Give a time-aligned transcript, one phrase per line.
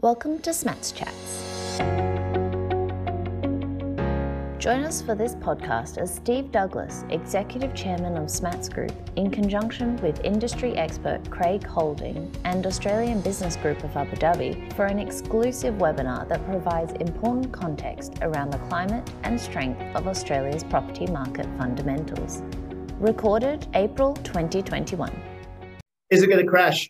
[0.00, 1.78] Welcome to SMATS Chats.
[4.62, 9.96] Join us for this podcast as Steve Douglas, Executive Chairman of SMATS Group, in conjunction
[9.96, 15.74] with industry expert Craig Holding and Australian Business Group of Abu Dhabi, for an exclusive
[15.78, 22.44] webinar that provides important context around the climate and strength of Australia's property market fundamentals.
[23.00, 25.10] Recorded April 2021.
[26.10, 26.88] Is it going to crash?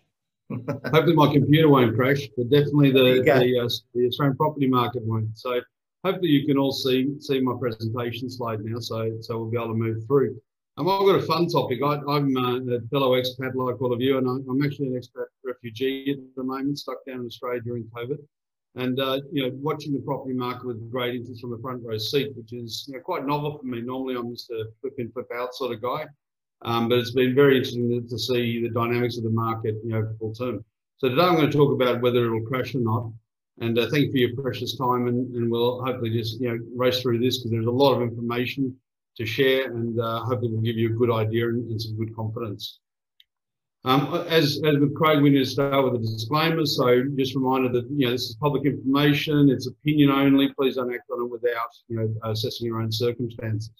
[0.50, 5.36] Hopefully my computer won't crash, but definitely the the, uh, the, Australian property market won't.
[5.36, 5.60] So
[6.04, 9.68] hopefully you can all see see my presentation slide now, so so we'll be able
[9.68, 10.40] to move through.
[10.76, 11.80] And I've got a fun topic.
[11.84, 15.26] I, am uh, a fellow expat like all of you, and I'm actually an expat
[15.44, 18.18] refugee at the moment, stuck down in Australia during COVID.
[18.76, 21.98] And uh, you know, watching the property market with great interest from a front row
[21.98, 23.80] seat, which is you know, quite novel for me.
[23.80, 26.06] Normally, I'm just a flip in, flip out sort of guy.
[26.62, 30.12] Um, but it's been very interesting to, see the dynamics of the market, you know,
[30.18, 30.64] full term.
[30.96, 33.12] So today I'm going to talk about whether it'll crash or not.
[33.60, 36.58] And uh, thank you for your precious time, and, and we'll hopefully just you know
[36.76, 38.76] race through this because there's a lot of information
[39.16, 42.14] to share, and uh, hopefully we'll give you a good idea and, and some good
[42.14, 42.78] confidence.
[43.84, 46.66] Um, as, as with Craig, we need to start with a disclaimer.
[46.66, 50.52] So just reminder that you know this is public information; it's opinion only.
[50.52, 53.70] Please don't act on it without you know assessing your own circumstances.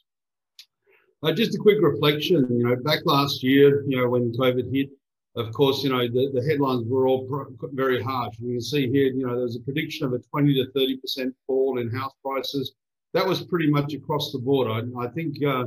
[1.23, 4.91] Uh, just a quick reflection, you know, back last year, you know, when COVID hit,
[5.35, 7.27] of course, you know, the, the headlines were all
[7.73, 8.39] very harsh.
[8.39, 11.33] And you can see here, you know, there's a prediction of a 20 to 30%
[11.47, 12.73] fall in house prices.
[13.15, 14.69] That was pretty much across the board.
[14.69, 15.65] I, I think uh,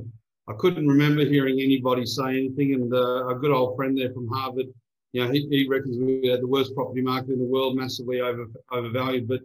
[0.48, 2.74] I couldn't remember hearing anybody say anything.
[2.74, 4.68] And uh, a good old friend there from Harvard,
[5.12, 8.22] you know, he, he reckons we had the worst property market in the world, massively
[8.22, 9.28] over, overvalued.
[9.28, 9.42] But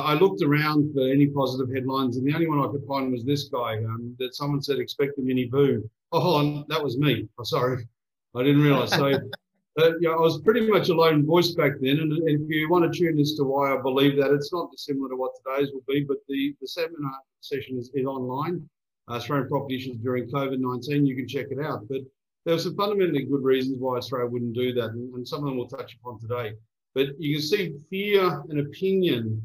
[0.00, 3.24] I, looked around for any positive headlines, and the only one I could find was
[3.24, 5.88] this guy um, that someone said expect a mini boom.
[6.12, 7.28] Oh, hold on, that was me.
[7.38, 7.86] Oh, sorry,
[8.34, 8.90] I didn't realise.
[8.90, 9.06] So,
[9.78, 11.98] uh, yeah, I was pretty much a lone voice back then.
[11.98, 14.70] And, and if you want to tune as to why I believe that, it's not
[14.70, 16.04] dissimilar to what today's will be.
[16.04, 18.68] But the the seminar session is, is online.
[19.08, 21.06] Uh, Australian property issues during COVID nineteen.
[21.06, 21.86] You can check it out.
[21.88, 22.00] But
[22.44, 25.46] there are some fundamentally good reasons why Australia wouldn't do that, and, and some of
[25.46, 26.54] them we'll touch upon today.
[26.94, 29.42] But you can see fear and opinion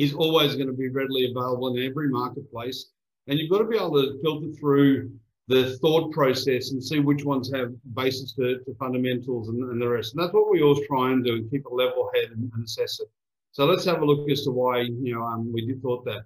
[0.00, 2.86] is always going to be readily available in every marketplace.
[3.26, 5.12] And you've got to be able to filter through
[5.46, 9.86] the thought process and see which ones have basis to, to fundamentals and, and, the
[9.86, 10.14] rest.
[10.14, 12.64] And that's what we always try and do and keep a level head and, and
[12.64, 13.08] assess it.
[13.52, 16.22] So let's have a look as to why you know um, we did thought that.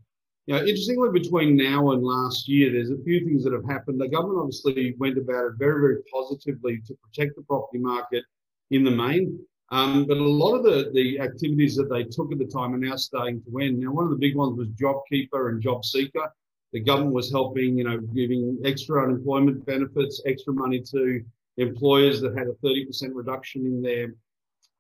[0.47, 3.99] You know, interestingly, between now and last year, there's a few things that have happened.
[3.99, 8.25] The government obviously went about it very, very positively to protect the property market
[8.71, 9.41] in the main.
[9.75, 12.79] Um, but a lot of the, the activities that they took at the time are
[12.79, 13.81] now starting to end.
[13.81, 16.29] Now, one of the big ones was JobKeeper and JobSeeker.
[16.73, 21.25] The government was helping, you know, giving extra unemployment benefits, extra money to
[21.57, 24.15] employers that had a 30% reduction in their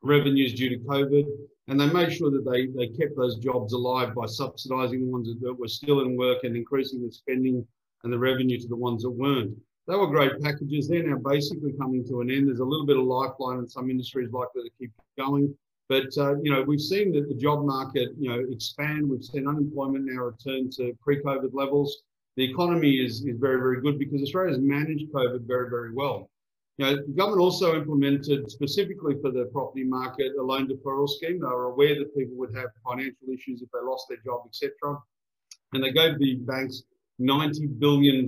[0.00, 1.24] revenues due to COVID.
[1.66, 5.28] And they made sure that they, they kept those jobs alive by subsidising the ones
[5.40, 7.66] that were still in work and increasing the spending
[8.04, 9.58] and the revenue to the ones that weren't.
[9.86, 10.88] They were great packages.
[10.88, 12.48] They're now basically coming to an end.
[12.48, 15.54] There's a little bit of lifeline in some industries likely to keep going.
[15.88, 19.08] But, uh, you know, we've seen that the job market, you know, expand.
[19.08, 22.02] We've seen unemployment now return to pre-COVID levels.
[22.36, 26.30] The economy is, is very, very good because Australia's managed COVID very, very well.
[26.78, 31.38] You know, the government also implemented specifically for the property market a loan deferral scheme.
[31.40, 34.72] They were aware that people would have financial issues if they lost their job, etc.
[35.72, 36.82] And they gave the banks
[37.20, 38.26] $90 billion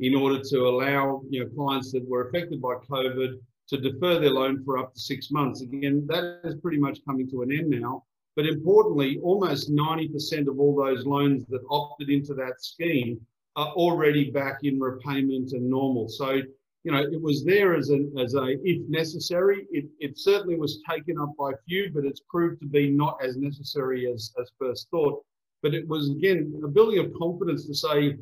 [0.00, 4.30] in order to allow you know, clients that were affected by COVID to defer their
[4.30, 5.62] loan for up to six months.
[5.62, 8.04] Again, that is pretty much coming to an end now.
[8.36, 13.18] But importantly, almost 90% of all those loans that opted into that scheme
[13.56, 16.08] are already back in repayment and normal.
[16.08, 16.42] So,
[16.84, 19.66] you know, it was there as an, as a if necessary.
[19.72, 23.38] It, it certainly was taken up by few, but it's proved to be not as
[23.38, 25.24] necessary as, as first thought.
[25.62, 28.18] But it was, again, a building of confidence to say,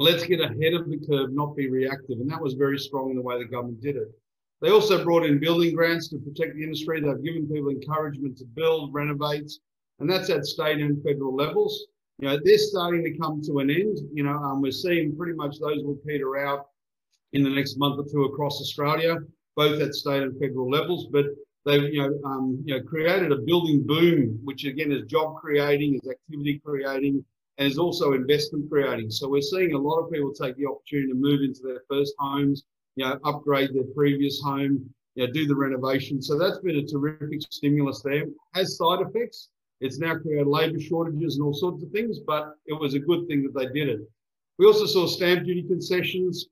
[0.00, 2.20] let's get ahead of the curve, not be reactive.
[2.20, 4.08] And that was very strong in the way the government did it.
[4.62, 7.00] They also brought in building grants to protect the industry.
[7.00, 9.50] They've given people encouragement to build, renovate,
[9.98, 11.86] and that's at state and federal levels.
[12.18, 13.98] You know, they're starting to come to an end.
[14.12, 16.68] You know, um, we're seeing pretty much those will peter out
[17.32, 19.18] in the next month or two across Australia,
[19.54, 21.08] both at state and federal levels.
[21.10, 21.26] But
[21.64, 25.94] they've, you know, um, you know, created a building boom, which again is job creating,
[25.94, 27.24] is activity creating,
[27.60, 29.10] and is also investment creating.
[29.10, 32.14] So we're seeing a lot of people take the opportunity to move into their first
[32.18, 32.64] homes,
[32.96, 36.22] you know, upgrade their previous home, you know, do the renovation.
[36.22, 38.24] So that's been a terrific stimulus there.
[38.54, 39.50] Has side effects.
[39.82, 43.28] It's now created labour shortages and all sorts of things, but it was a good
[43.28, 44.00] thing that they did it.
[44.58, 46.46] We also saw stamp duty concessions.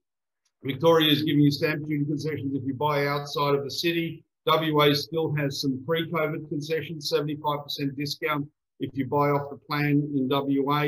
[0.63, 4.23] Victoria is giving you stamp duty concessions if you buy outside of the city.
[4.45, 8.47] WA still has some pre-COVID concessions, 75% discount
[8.79, 10.87] if you buy off the plan in WA,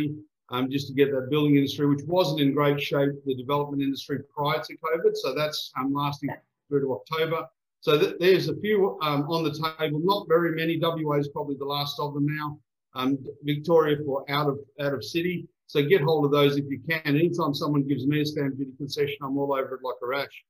[0.50, 4.20] um, just to get that building industry, which wasn't in great shape, the development industry
[4.36, 5.16] prior to COVID.
[5.16, 6.30] So that's um, lasting
[6.68, 7.48] through to October.
[7.80, 10.78] So th there's a few um, on the table, not very many.
[10.80, 12.60] WA is probably the last of them now.
[12.94, 15.48] Um, Victoria for out of out of city.
[15.68, 17.02] So get hold of those if you can.
[17.06, 20.44] Anytime someone gives me a stamp duty concession, I'm all over it like a rash.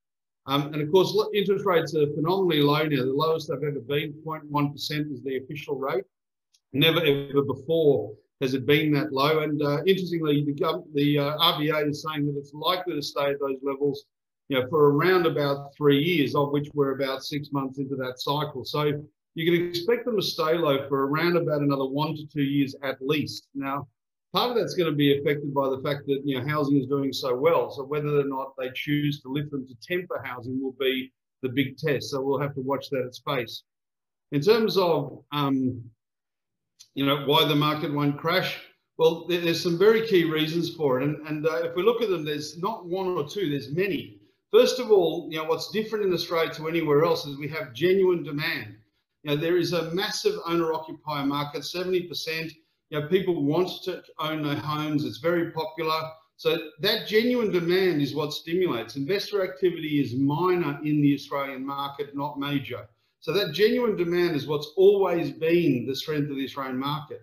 [0.47, 3.05] Um, and of course, interest rates are phenomenally low now.
[3.05, 6.03] The lowest they've ever been, 0.1% is the official rate.
[6.73, 9.39] Never ever before has it been that low.
[9.39, 13.39] And uh, interestingly, the, the uh, RBA is saying that it's likely to stay at
[13.39, 14.05] those levels
[14.51, 18.19] you know, for around about three years, of which we're about six months into that
[18.19, 18.65] cycle.
[18.65, 19.01] So
[19.35, 22.75] you can expect them to stay low for around about another one to two years
[22.83, 23.47] at least.
[23.55, 23.87] Now,
[24.33, 26.87] part of that's going to be affected by the fact that you know housing is
[26.87, 27.71] doing so well.
[27.71, 31.49] So whether or not they choose to lift them to temper housing will be the
[31.49, 32.09] big test.
[32.09, 33.63] So we'll have to watch that at space.
[34.31, 35.81] In terms of um,
[36.95, 38.57] you know why the market won't crash,
[38.97, 41.05] well, there's some very key reasons for it.
[41.05, 44.19] And, and uh, if we look at them, there's not one or two, there's many.
[44.51, 47.73] First of all, you know what's different in Australia to anywhere else is we have
[47.73, 48.75] genuine demand.
[49.23, 52.51] You know, there is a massive owner-occupier market, 70%
[52.91, 55.05] you know, people want to own their homes.
[55.05, 56.01] It's very popular.
[56.35, 58.97] So that genuine demand is what stimulates.
[58.97, 62.87] Investor activity is minor in the Australian market, not major.
[63.21, 67.21] So that genuine demand is what's always been the strength of the Australian market.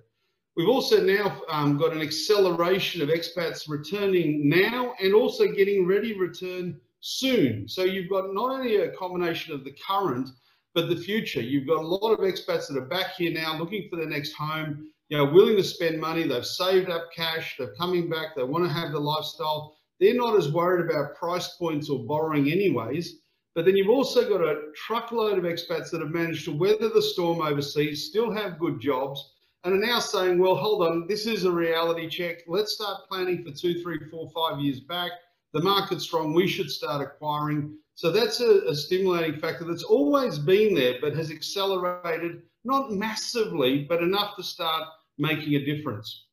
[0.57, 6.15] We've also now um, got an acceleration of expats returning now and also getting ready
[6.15, 7.69] to return soon.
[7.69, 10.31] So you've got not only a combination of the current,
[10.75, 11.41] but the future.
[11.41, 14.33] You've got a lot of expats that are back here now looking for their next
[14.33, 16.25] home you know, willing to spend money.
[16.25, 17.57] They've saved up cash.
[17.59, 18.37] They're coming back.
[18.37, 19.77] They want to have the lifestyle.
[20.01, 23.21] They're not as worried about price points or borrowing anyways.
[23.59, 27.03] But then you've also got a truckload of expats that have managed to weather the
[27.03, 29.33] storm overseas, still have good jobs,
[29.65, 32.45] and are now saying, well, hold on, this is a reality check.
[32.47, 35.11] Let's start planning for two, three, four, five years back.
[35.55, 36.35] The market's strong.
[36.35, 37.77] We should start acquiring.
[37.97, 43.83] So that's a, a stimulating factor that's always been there, but has accelerated, not massively,
[43.89, 44.85] but enough to start
[45.19, 46.27] making a difference.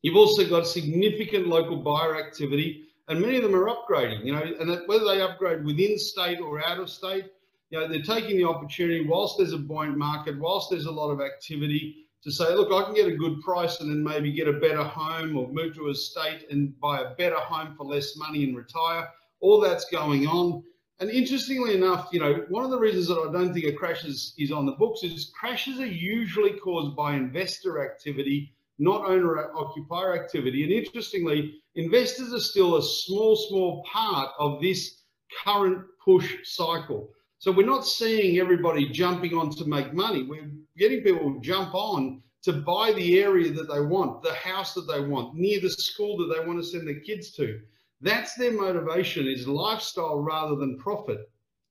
[0.00, 4.40] You've also got significant local buyer activity, and many of them are upgrading, you know,
[4.60, 7.24] and whether they upgrade within state or out of state,
[7.70, 11.10] you know, they're taking the opportunity whilst there's a buoyant market, whilst there's a lot
[11.10, 14.46] of activity to say, look, I can get a good price and then maybe get
[14.46, 18.16] a better home or move to a state and buy a better home for less
[18.16, 19.08] money and retire.
[19.40, 20.62] All that's going on.
[21.00, 24.04] And interestingly enough, you know, one of the reasons that I don't think a crash
[24.04, 29.54] is, is on the books is crashes are usually caused by investor activity, not owner
[29.54, 30.64] occupier activity.
[30.64, 35.02] And interestingly, investors are still a small, small part of this
[35.44, 37.10] current push cycle.
[37.38, 40.24] So we're not seeing everybody jumping on to make money.
[40.24, 44.72] We're getting people to jump on to buy the area that they want, the house
[44.74, 47.60] that they want, near the school that they want to send their kids to.
[48.00, 51.30] That's their motivation is lifestyle rather than profit.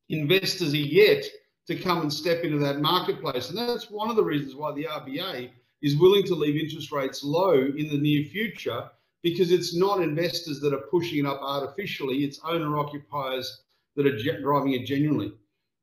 [0.10, 1.26] Investors are yet
[1.66, 3.50] to come and step into that marketplace.
[3.50, 5.50] And that's one of the reasons why the RBA
[5.82, 8.90] is willing to leave interest rates low in the near future
[9.22, 13.64] because it's not investors that are pushing it up artificially, it's owner occupiers
[13.96, 15.34] that are driving it genuinely.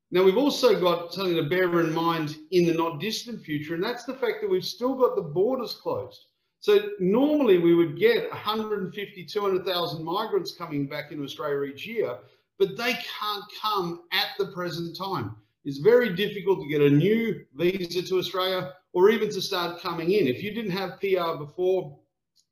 [0.09, 3.83] Now, we've also got something to bear in mind in the not distant future, and
[3.83, 6.27] that's the fact that we've still got the borders closed.
[6.59, 12.17] So normally we would get 150, 200,000 migrants coming back into Australia each year,
[12.57, 15.35] but they can't come at the present time.
[15.65, 20.13] It's very difficult to get a new visa to Australia or even to start coming
[20.13, 20.25] in.
[20.25, 21.99] If you didn't have PR before,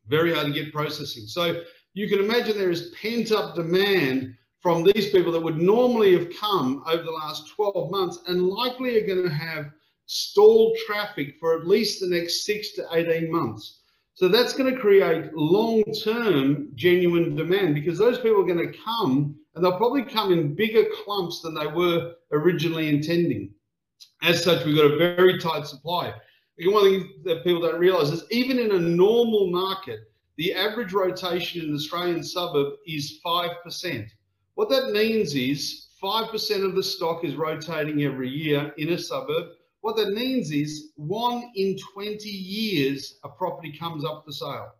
[0.07, 1.25] very hard to get processing.
[1.25, 1.63] So
[1.95, 6.29] you can imagine there is pent up demand from these people that would normally have
[6.39, 9.71] come over the last 12 months and likely are going to have
[10.05, 13.79] stalled traffic for at least the next six to 18 months.
[14.13, 19.35] So that's going to create long-term genuine demand because those people are going to come
[19.55, 23.51] and they'll probably come in bigger clumps than they were originally intending.
[24.21, 26.13] As such, we've got a very tight supply.
[26.59, 31.61] One thing that people don't realize is even in a normal market, the average rotation
[31.61, 34.07] in an Australian suburb is 5%.
[34.55, 39.47] What that means is 5% of the stock is rotating every year in a suburb
[39.85, 44.71] what that means is one in 20 years, a property comes up for sale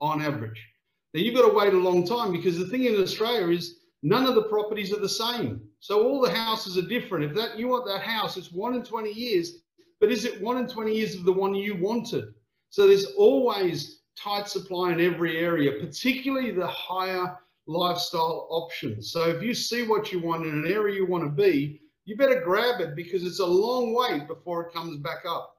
[0.00, 0.66] on average.
[1.12, 4.24] Now you've got to wait a long time because the thing in Australia is none
[4.24, 5.60] of the properties are the same.
[5.80, 7.26] So all the houses are different.
[7.26, 9.64] If that you want that house, it's one in 20 years,
[10.00, 12.34] but is it one in 20 years of the one you wanted?
[12.70, 19.12] So there's always tight supply in every area, particularly the higher lifestyle options.
[19.12, 22.16] So if you see what you want in an area you want to be, you
[22.16, 25.56] better grab it because it's a long wait before it comes back up.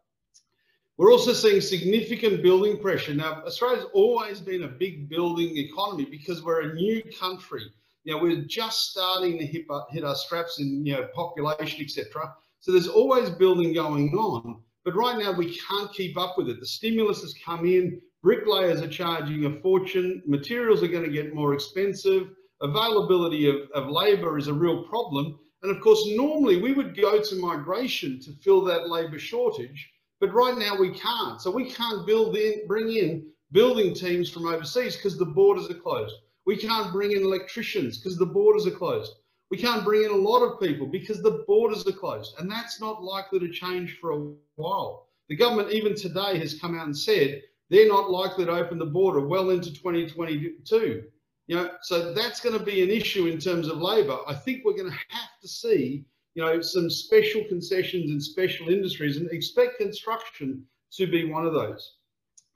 [0.97, 3.13] We're also seeing significant building pressure.
[3.13, 7.63] Now, Australia's always been a big building economy because we're a new country.
[8.03, 12.33] You know, we're just starting to hit, our straps in, you know, population, etc.
[12.59, 14.61] So there's always building going on.
[14.85, 16.59] But right now we can't keep up with it.
[16.59, 18.01] The stimulus has come in.
[18.21, 20.21] Bricklayers are charging a fortune.
[20.25, 22.29] Materials are going to get more expensive.
[22.61, 25.39] Availability of, of labour is a real problem.
[25.63, 29.89] And of course, normally we would go to migration to fill that labour shortage.
[30.19, 31.41] But right now we can't.
[31.41, 35.75] So we can't build in, bring in building teams from overseas because the borders are
[35.75, 36.15] closed.
[36.45, 39.11] We can't bring in electricians because the borders are closed.
[39.51, 42.35] We can't bring in a lot of people because the borders are closed.
[42.39, 45.07] And that's not likely to change for a while.
[45.27, 48.85] The government, even today, has come out and said they're not likely to open the
[48.85, 51.03] border well into 2022.
[51.47, 54.19] You know, so that's going to be an issue in terms of labour.
[54.27, 58.69] I think we're going to have to see you know, some special concessions in special
[58.69, 61.95] industries and expect construction to be one of those.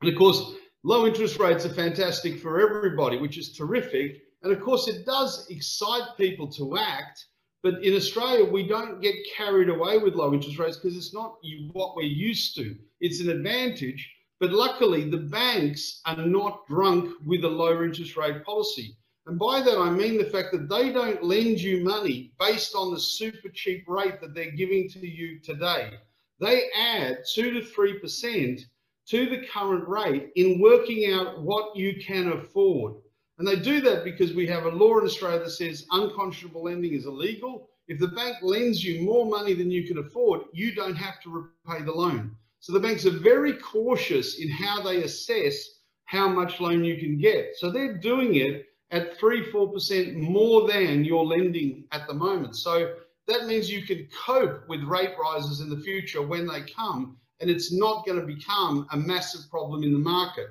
[0.02, 4.22] And of course, low interest rates are fantastic for everybody, which is terrific.
[4.44, 7.26] And of course, it does excite people to act.
[7.64, 11.38] But in Australia, we don't get carried away with low interest rates because it's not
[11.72, 12.76] what we're used to.
[13.00, 14.14] It's an advantage.
[14.42, 18.98] But luckily, the banks are not drunk with a lower interest rate policy.
[19.26, 22.94] And by that, I mean the fact that they don't lend you money based on
[22.94, 25.94] the super cheap rate that they're giving to you today.
[26.42, 28.60] They add two to 3%
[29.08, 32.96] to the current rate in working out what you can afford.
[33.44, 36.94] And they do that because we have a law in Australia that says unconscionable lending
[36.94, 37.68] is illegal.
[37.90, 41.52] If the bank lends you more money than you can afford, you don't have to
[41.66, 42.38] repay the loan.
[42.62, 45.62] So the banks are very cautious in how they assess
[46.06, 47.58] how much loan you can get.
[47.58, 52.56] So they're doing it at 3 4% more than you're lending at the moment.
[52.56, 52.94] So
[53.28, 57.50] that means you can cope with rate rises in the future when they come, and
[57.50, 60.48] it's not going to become a massive problem in the market.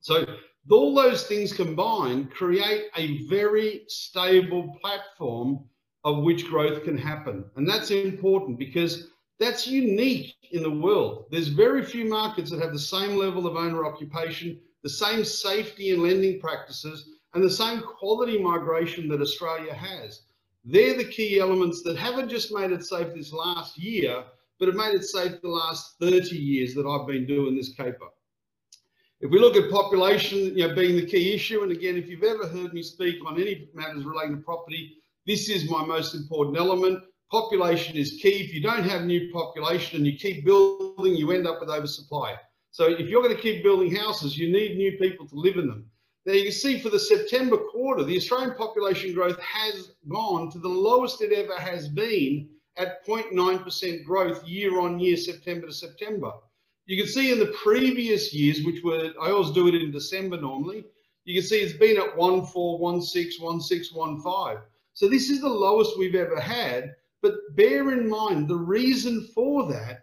[0.00, 0.24] So
[0.70, 5.64] all those things combined create a very stable platform
[6.04, 7.44] of which growth can happen.
[7.56, 11.26] And that's important because that's unique in the world.
[11.30, 15.92] There's very few markets that have the same level of owner occupation, the same safety
[15.92, 20.22] and lending practices, and the same quality migration that Australia has.
[20.64, 24.22] They're the key elements that haven't just made it safe this last year,
[24.58, 28.06] but have made it safe the last 30 years that I've been doing this caper.
[29.22, 32.24] If we look at population you know, being the key issue, and again, if you've
[32.24, 34.96] ever heard me speak on any matters relating to property,
[35.28, 37.04] this is my most important element.
[37.30, 38.40] Population is key.
[38.40, 42.34] If you don't have new population and you keep building, you end up with oversupply.
[42.72, 45.68] So if you're going to keep building houses, you need new people to live in
[45.68, 45.86] them.
[46.26, 50.58] Now you can see for the September quarter, the Australian population growth has gone to
[50.58, 56.32] the lowest it ever has been at 0.9% growth year on year, September to September.
[56.86, 60.40] You can see in the previous years, which were, I always do it in December
[60.40, 60.84] normally,
[61.24, 64.62] you can see it's been at 1416 1615
[64.92, 66.94] So this is the lowest we've ever had.
[67.22, 70.00] But bear in mind, the reason for that,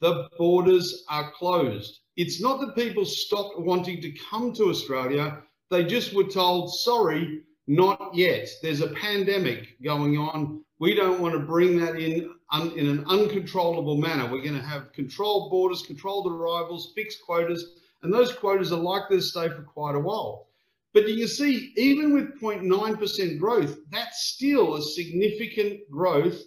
[0.00, 2.00] the borders are closed.
[2.16, 5.42] It's not that people stopped wanting to come to Australia.
[5.70, 8.50] They just were told, sorry, not yet.
[8.60, 10.62] There's a pandemic going on.
[10.78, 14.24] We don't want to bring that in un, in an uncontrollable manner.
[14.24, 19.16] We're going to have controlled borders, controlled arrivals, fixed quotas, and those quotas are likely
[19.16, 20.48] to stay for quite a while.
[20.94, 26.40] But you can see, even with 0.9% growth, that's still a significant growth.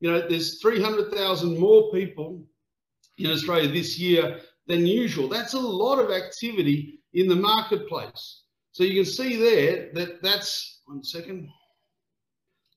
[0.00, 2.42] You know, there's 300,000 more people
[3.18, 5.28] in Australia this year than usual.
[5.28, 8.44] That's a lot of activity in the marketplace.
[8.72, 11.48] So you can see there that that's, one second,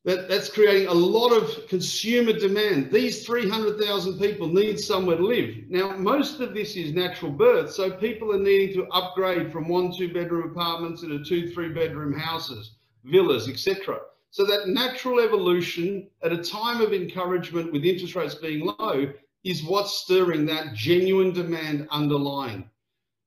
[0.05, 2.91] that, that's creating a lot of consumer demand.
[2.91, 5.55] These 300,000 people need somewhere to live.
[5.69, 9.95] Now, most of this is natural birth, so people are needing to upgrade from one,
[9.95, 13.99] two bedroom apartments into two, three bedroom houses, villas, etc.
[14.31, 19.13] So that natural evolution at a time of encouragement with interest rates being low
[19.45, 22.69] is what's stirring that genuine demand underlying.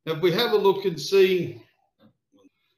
[0.04, 1.62] Now, if we have a look and see,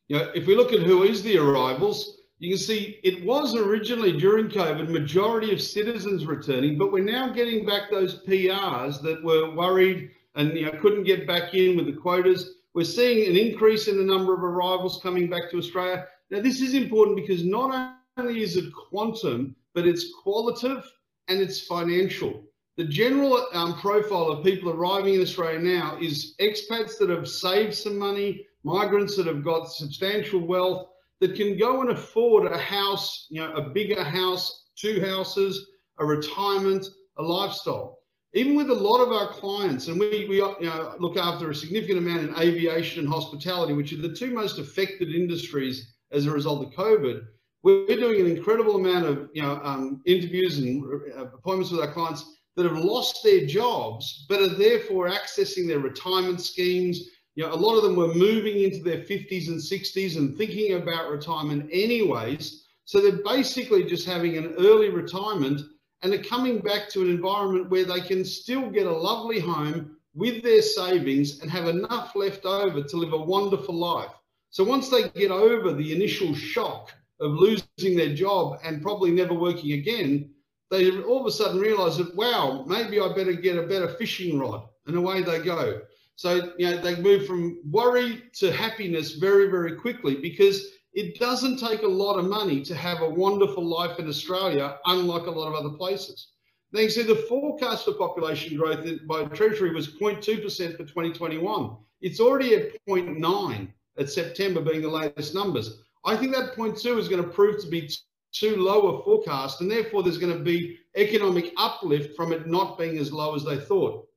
[0.07, 3.57] you know, if we look at who is the arrivals, you can see it was
[3.57, 9.23] originally during COVID, majority of citizens returning, but we're now getting back those PRs that
[9.25, 12.55] were worried and you know, couldn't get back in with the quotas.
[12.75, 16.07] We're seeing an increase in the number of arrivals coming back to Australia.
[16.31, 20.85] Now, this is important because not only is it quantum, but it's qualitative
[21.27, 22.45] and it's financial.
[22.77, 27.75] The general um, profile of people arriving in Australia now is expats that have saved
[27.75, 30.89] some money, migrants that have got substantial wealth,
[31.21, 36.05] that can go and afford a house, you know, a bigger house, two houses, a
[36.05, 37.99] retirement, a lifestyle.
[38.35, 41.55] Even with a lot of our clients, and we, we you know, look after a
[41.55, 46.31] significant amount in aviation and hospitality, which are the two most affected industries as a
[46.31, 47.23] result of COVID,
[47.63, 50.85] we're doing an incredible amount of you know um, interviews and
[51.17, 55.81] uh, appointments with our clients that have lost their jobs but are therefore accessing their
[55.81, 57.01] retirement schemes.
[57.39, 60.73] You know, a lot of them were moving into their 50s and 60s and thinking
[60.73, 62.67] about retirement anyways.
[62.85, 65.61] So they're basically just having an early retirement
[66.03, 69.99] and are coming back to an environment where they can still get a lovely home
[70.17, 74.11] with their savings and have enough left over to live a wonderful life.
[74.51, 79.35] So once they get over the initial shock of losing their job and probably never
[79.35, 80.35] working again,
[80.73, 84.41] they all of a sudden realize that, wow, maybe I better get a better fishing
[84.41, 84.69] rod.
[84.89, 85.83] And away they go.
[86.19, 91.61] So, you know, they move from worry to happiness very, very quickly because it doesn't
[91.61, 95.47] take a lot of money to have a wonderful life in Australia, unlike a lot
[95.47, 96.33] of other places.
[96.73, 101.77] Now you see the forecast for population growth by Treasury was 0.2% for 2021.
[102.01, 105.83] It's already at 0.9 at September being the latest numbers.
[106.05, 107.89] I think that point 0.2 is going to prove to be
[108.33, 112.77] too low a forecast, and therefore there's going to be economic uplift from it not
[112.77, 114.08] being as low as they thought.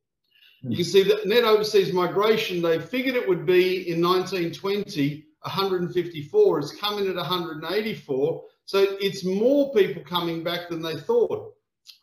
[0.64, 6.60] You can see that net overseas migration, they figured it would be in 1920, 154.
[6.60, 8.44] It's coming at 184.
[8.66, 11.54] So it's more people coming back than they thought.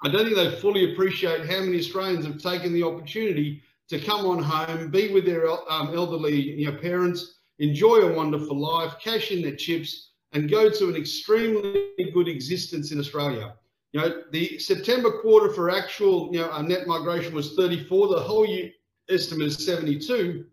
[0.02, 4.26] I don't think they fully appreciate how many Australians have taken the opportunity to come
[4.26, 9.30] on home, be with their um, elderly you know, parents, enjoy a wonderful life, cash
[9.30, 13.54] in their chips, and go to an extremely good existence in Australia.
[13.92, 18.08] You know, the September quarter for actual, you know, our net migration was 34.
[18.08, 18.70] The whole year
[19.08, 20.44] estimate is 72.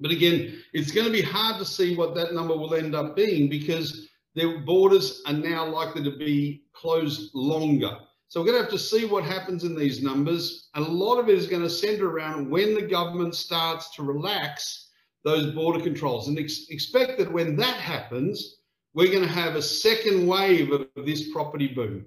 [0.00, 3.14] But again, it's going to be hard to see what that number will end up
[3.14, 7.98] being because their borders are now likely to be closed longer.
[8.28, 10.70] So we're going to have to see what happens in these numbers.
[10.74, 14.02] And a lot of it is going to center around when the government starts to
[14.02, 14.88] relax
[15.22, 18.56] those border controls and ex expect that when that happens,
[18.94, 22.06] we're going to have a second wave of this property boom.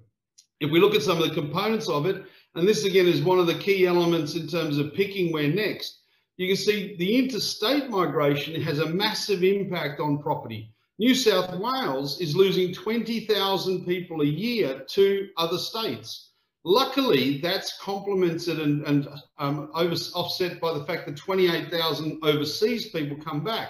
[0.59, 2.23] If we look at some of the components of it,
[2.55, 6.01] and this again is one of the key elements in terms of picking where next,
[6.37, 10.71] you can see the interstate migration has a massive impact on property.
[10.97, 16.31] New South Wales is losing 20,000 people a year to other states.
[16.63, 23.17] Luckily, that's complemented and, and um, over, offset by the fact that 28,000 overseas people
[23.17, 23.69] come back.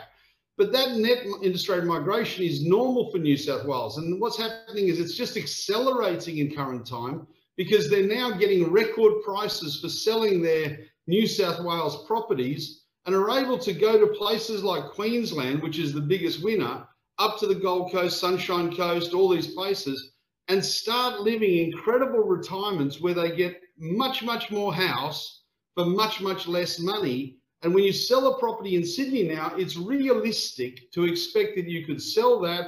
[0.57, 3.97] But that net interstate migration is normal for New South Wales.
[3.97, 9.21] And what's happening is it's just accelerating in current time because they're now getting record
[9.23, 14.63] prices for selling their New South Wales properties and are able to go to places
[14.63, 16.87] like Queensland, which is the biggest winner,
[17.19, 20.13] up to the Gold Coast, Sunshine Coast, all these places,
[20.47, 25.43] and start living incredible retirements where they get much, much more house
[25.75, 27.37] for much, much less money.
[27.65, 31.83] And when you sell a property in Sydney now, it's realistic to expect that you
[31.83, 32.67] could sell that,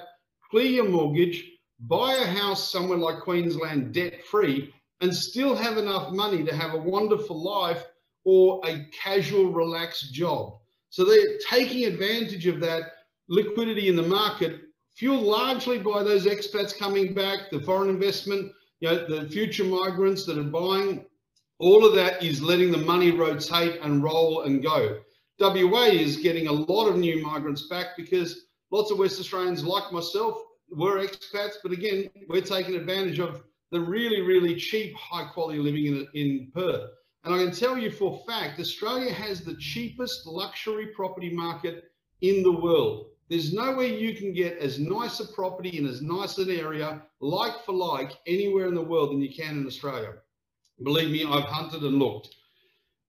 [0.50, 6.12] clear your mortgage, buy a house somewhere like Queensland debt free, and still have enough
[6.12, 7.86] money to have a wonderful life
[8.26, 10.58] or a casual, relaxed job.
[10.90, 12.94] So they're taking advantage of that
[13.30, 14.62] liquidity in the market
[14.96, 20.26] fueled largely by those expats coming back, the foreign investment, you know, the future migrants
[20.26, 21.06] that are buying,
[21.60, 25.00] all of that is letting the money rotate and roll and go.
[25.40, 29.92] WA is getting a lot of new migrants back because lots of West Australians like
[29.92, 35.60] myself were expats, but again, we're taking advantage of the really, really cheap, high quality
[35.60, 36.90] living in, in Perth.
[37.24, 41.86] And I can tell you for fact, Australia has the cheapest luxury property market
[42.22, 43.08] in the world.
[43.30, 47.66] There's nowhere you can get as nice a property in as nice an area, like
[47.66, 50.14] for like, anywhere in the world than you can in Australia.
[50.84, 52.36] Believe me, I've hunted and looked.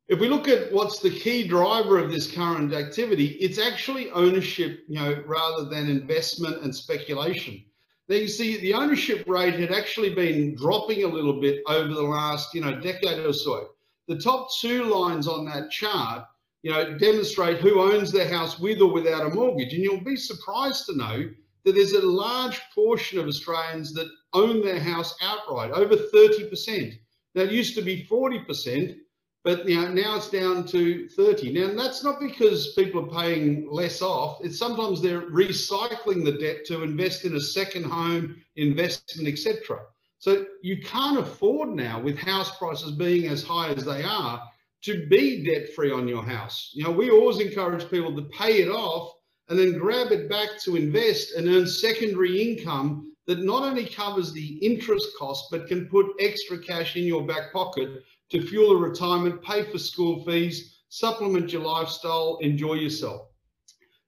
[0.09, 4.85] If we look at what's the key driver of this current activity, it's actually ownership,
[4.89, 7.63] you know, rather than investment and speculation.
[8.09, 12.03] Now you see the ownership rate had actually been dropping a little bit over the
[12.03, 13.69] last, you know, decade or so.
[14.07, 16.25] The top two lines on that chart
[16.63, 19.73] you know, demonstrate who owns their house with or without a mortgage.
[19.75, 21.31] And you'll be surprised to know
[21.65, 26.99] that there's a large portion of Australians that own their house outright, over 30%.
[27.39, 28.97] It used to be 40%,
[29.45, 31.53] but you know, now it's down to 30.
[31.53, 34.39] Now, that's not because people are paying less off.
[34.43, 39.81] It's sometimes they're recycling the debt to invest in a second home, investment, etc.
[40.19, 44.43] So you can't afford now, with house prices being as high as they are,
[44.83, 46.71] to be debt free on your house.
[46.75, 49.15] You know, we always encourage people to pay it off
[49.49, 54.33] and then grab it back to invest and earn secondary income that not only covers
[54.33, 58.77] the interest cost, but can put extra cash in your back pocket to fuel a
[58.77, 63.29] retirement, pay for school fees, supplement your lifestyle, enjoy yourself.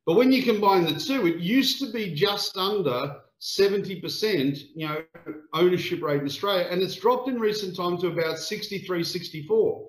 [0.06, 5.02] But when you combine the two, it used to be just under 70%, you know,
[5.52, 9.87] ownership rate in Australia, and it's dropped in recent time to about 63, 64.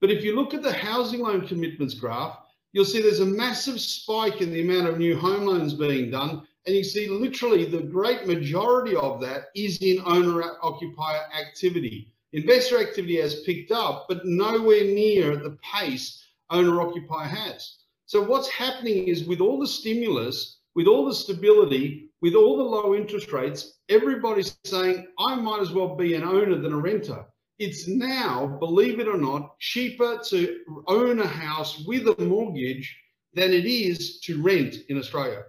[0.00, 2.36] But if you look at the housing loan commitments graph,
[2.72, 6.46] you'll see there's a massive spike in the amount of new home loans being done.
[6.66, 12.12] And you see literally the great majority of that is in owner occupier activity.
[12.32, 17.78] Investor activity has picked up, but nowhere near the pace owner occupier has.
[18.06, 22.62] So what's happening is with all the stimulus, with all the stability, with all the
[22.62, 27.24] low interest rates, everybody's saying, I might as well be an owner than a renter.
[27.58, 32.96] It's now, believe it or not, cheaper to own a house with a mortgage
[33.34, 35.42] than it is to rent in Australia.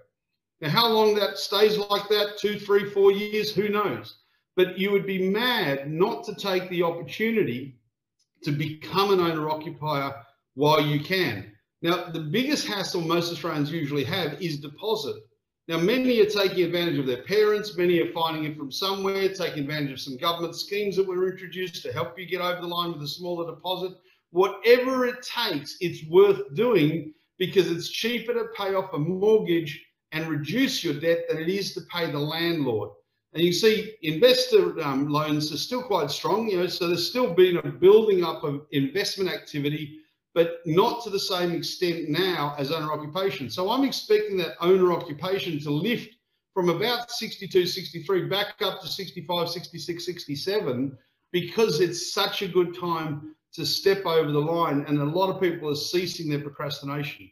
[0.63, 4.19] Now, how long that stays like that, two, three, four years, who knows?
[4.55, 7.75] But you would be mad not to take the opportunity
[8.43, 10.15] to become an owner occupier
[10.53, 11.51] while you can.
[11.81, 15.17] Now, the biggest hassle most Australians usually have is deposit.
[15.67, 19.63] Now, many are taking advantage of their parents, many are finding it from somewhere, taking
[19.63, 22.93] advantage of some government schemes that were introduced to help you get over the line
[22.93, 23.97] with a smaller deposit.
[24.31, 30.29] Whatever it takes, it's worth doing because it's cheaper to pay off a mortgage and
[30.29, 32.91] reduce your debt than it is to pay the landlord.
[33.33, 37.33] And you see investor um, loans are still quite strong, you know, so there's still
[37.33, 39.99] been a building up of investment activity,
[40.35, 43.49] but not to the same extent now as owner occupation.
[43.49, 46.15] So I'm expecting that owner occupation to lift
[46.53, 50.95] from about 62, 63 back up to 65, 66, 67,
[51.31, 54.85] because it's such a good time to step over the line.
[54.87, 57.31] And a lot of people are ceasing their procrastination.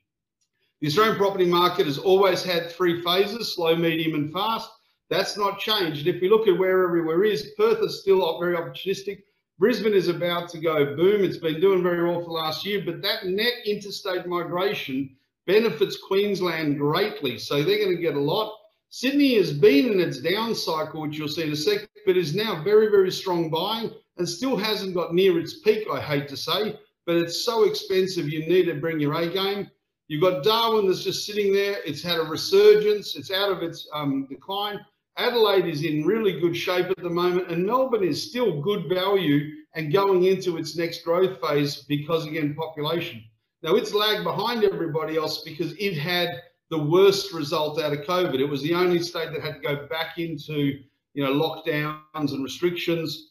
[0.82, 4.68] The Australian property market has always had three phases, slow, medium and fast.
[5.12, 6.08] That's not changed.
[6.08, 9.22] If we look at where everywhere is, Perth is still very opportunistic.
[9.60, 11.24] Brisbane is about to go boom.
[11.24, 15.16] It's been doing very well for last year, but that net interstate migration
[15.46, 17.38] benefits Queensland greatly.
[17.38, 18.52] So they're going to get a lot.
[18.90, 22.34] Sydney has been in its down cycle, which you'll see in a sec, but is
[22.34, 26.38] now very, very strong buying and still hasn't got near its peak, I hate to
[26.38, 29.70] say, but it's so expensive you need to bring your A game.
[30.12, 31.78] You've got Darwin that's just sitting there.
[31.86, 33.16] It's had a resurgence.
[33.16, 34.78] It's out of its um, decline.
[35.16, 39.56] Adelaide is in really good shape at the moment, and Melbourne is still good value
[39.74, 43.24] and going into its next growth phase because, again, population.
[43.64, 48.38] Now, it's lagged behind everybody else because it had the worst result out of COVID.
[48.38, 50.78] It was the only state that had to go back into
[51.14, 53.31] you know lockdowns and restrictions.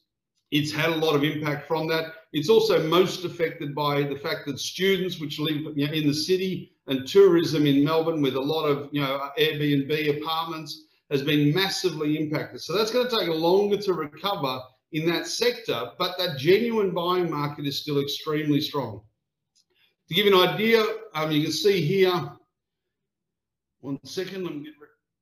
[0.51, 2.13] It's had a lot of impact from that.
[2.33, 6.15] It's also most affected by the fact that students, which live you know, in the
[6.15, 11.55] city, and tourism in Melbourne, with a lot of you know Airbnb apartments, has been
[11.55, 12.61] massively impacted.
[12.61, 14.61] So that's going to take longer to recover
[14.93, 19.03] in that sector, but that genuine buying market is still extremely strong.
[20.09, 20.85] To give you an idea,
[21.15, 22.33] um, you can see here.
[23.81, 24.67] One second,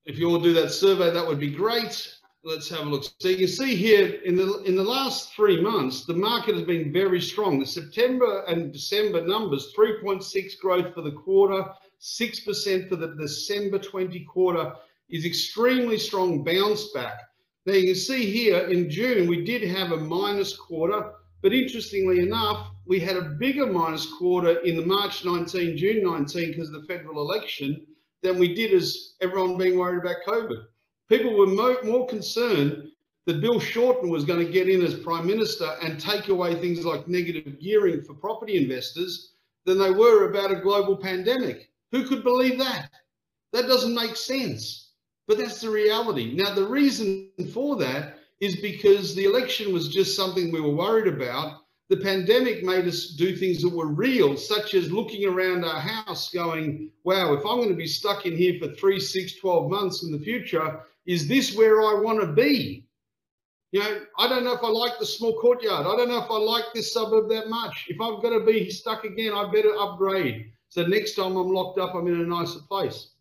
[0.07, 3.05] if you all do that survey, that would be great let's have a look.
[3.19, 6.93] So you see here in the in the last three months, the market has been
[6.93, 7.59] very strong.
[7.59, 11.65] The September and December numbers, 3.6 growth for the quarter,
[12.01, 14.73] 6% for the December 20 quarter
[15.11, 17.19] is extremely strong bounce back.
[17.67, 22.21] Now you can see here in June, we did have a minus quarter, but interestingly
[22.21, 26.81] enough, we had a bigger minus quarter in the March 19, June 19 because of
[26.81, 27.87] the federal election
[28.23, 30.65] than we did as everyone being worried about COVID
[31.09, 32.89] people were mo- more concerned
[33.27, 36.85] that Bill Shorten was going to get in as Prime Minister and take away things
[36.85, 39.33] like negative gearing for property investors
[39.67, 41.71] than they were about a global pandemic.
[41.93, 42.91] Who could believe that?
[43.53, 44.93] That doesn't make sense.
[45.27, 46.35] But that's the reality.
[46.35, 51.13] Now, the reason for that is because the election was just something we were worried
[51.13, 51.65] about.
[51.91, 56.31] The pandemic made us do things that were real, such as looking around our house
[56.31, 60.03] going, wow, if I'm going to be stuck in here for three, six, 12 months
[60.03, 62.85] in the future, is this where I want to be?
[63.73, 65.87] You know, I don't know if I like the small courtyard.
[65.87, 67.87] I don't know if I like this suburb that much.
[67.89, 70.53] If I've got to be stuck again, I better upgrade.
[70.69, 73.13] So next time I'm locked up, I'm in a nicer place.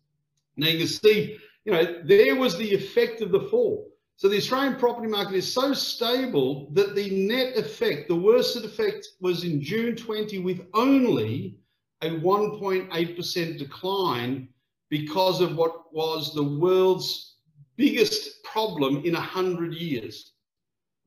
[0.56, 3.90] Now you can see, you know, there was the effect of the fall.
[4.16, 9.06] So the Australian property market is so stable that the net effect, the worst effect
[9.20, 11.56] was in June 20 with only
[12.02, 14.48] a 1.8% decline
[14.90, 17.27] because of what was the world's
[17.78, 20.32] biggest problem in 100 years.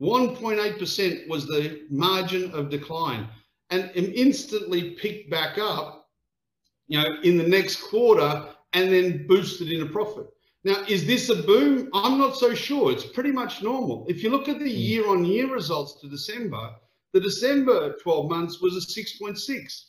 [0.01, 3.27] 1.8% was the margin of decline
[3.69, 6.07] and instantly picked back up
[6.87, 10.25] you know, in the next quarter and then boosted into profit.
[10.63, 11.89] Now, is this a boom?
[11.93, 12.91] I'm not so sure.
[12.91, 14.05] It's pretty much normal.
[14.07, 16.75] If you look at the year on year results to December,
[17.13, 19.83] the December 12 months was a 6.6.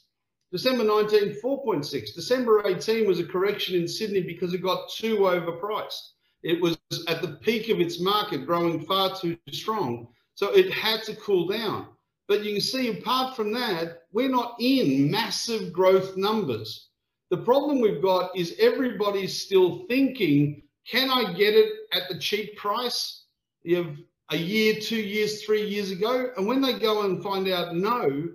[0.51, 2.15] December 19, 4.6.
[2.15, 6.13] December 18 was a correction in Sydney because it got too overpriced.
[6.43, 6.77] It was
[7.09, 10.09] at the peak of its market, growing far too strong.
[10.35, 11.89] So it had to cool down.
[12.29, 16.89] But you can see, apart from that, we're not in massive growth numbers.
[17.31, 22.57] The problem we've got is everybody's still thinking, can I get it at the cheap
[22.57, 23.25] price?
[23.71, 23.97] Have
[24.31, 26.31] a year, two years, three years ago.
[26.37, 28.29] And when they go and find out no,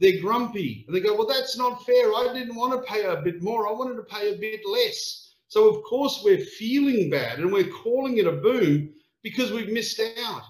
[0.00, 0.84] they're grumpy.
[0.86, 2.12] And they go, well, that's not fair.
[2.12, 3.68] I didn't want to pay a bit more.
[3.68, 5.21] I wanted to pay a bit less.
[5.52, 8.88] So, of course, we're feeling bad and we're calling it a boom
[9.22, 10.44] because we've missed out.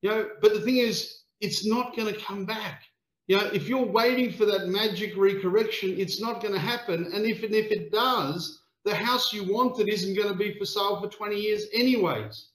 [0.00, 2.84] You know, but the thing is, it's not going to come back.
[3.26, 7.10] You know, if you're waiting for that magic recorrection, it's not going to happen.
[7.12, 10.66] And if, and if it does, the house you wanted isn't going to be for
[10.66, 12.50] sale for 20 years anyways.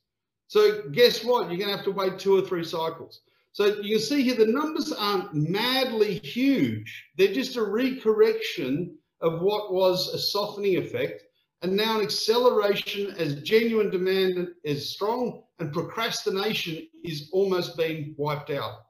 [0.48, 1.50] So guess what?
[1.50, 3.20] You're going to have to wait two or three cycles.
[3.52, 7.10] So you can see here, the numbers aren't madly huge.
[7.18, 11.24] They're just a recorrection of what was a softening effect
[11.64, 18.50] and now an acceleration as genuine demand is strong and procrastination is almost being wiped
[18.50, 18.82] out.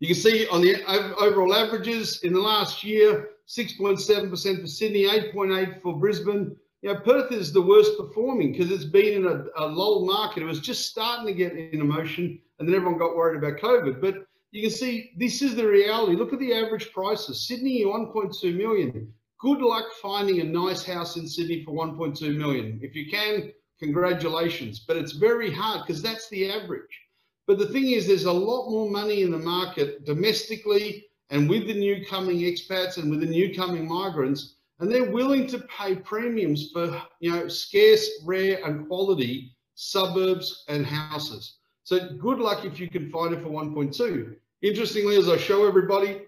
[0.00, 0.84] You can see on the
[1.18, 6.54] overall averages in the last year, 6.7% for Sydney, 8.8 for Brisbane.
[6.82, 10.42] You know, Perth is the worst performing because it's been in a, a lull market.
[10.42, 14.02] It was just starting to get in motion and then everyone got worried about COVID.
[14.02, 16.14] But you can see this is the reality.
[16.14, 17.48] Look at the average prices.
[17.48, 19.12] Sydney, 1.2 million.
[19.38, 22.80] Good luck finding a nice house in Sydney for 1.2 million.
[22.82, 24.80] If you can, congratulations.
[24.80, 27.00] But it's very hard because that's the average.
[27.46, 31.66] But the thing is, there's a lot more money in the market domestically and with
[31.66, 35.96] the new coming expats and with the new coming migrants, and they're willing to pay
[35.96, 41.58] premiums for you know scarce, rare, and quality suburbs and houses.
[41.84, 44.34] So good luck if you can find it for 1.2.
[44.62, 46.22] Interestingly, as I show everybody,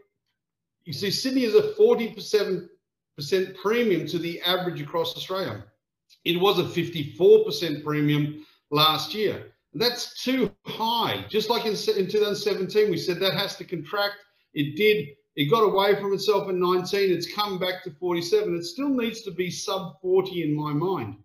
[0.84, 2.68] you see Sydney is a 47%
[3.60, 5.64] premium to the average across Australia.
[6.24, 9.52] It was a 54% premium last year.
[9.74, 11.24] That's too high.
[11.28, 14.16] Just like in, in 2017, we said that has to contract.
[14.54, 15.08] It did.
[15.36, 17.12] It got away from itself in 19.
[17.12, 18.56] It's come back to 47.
[18.56, 21.16] It still needs to be sub 40 in my mind.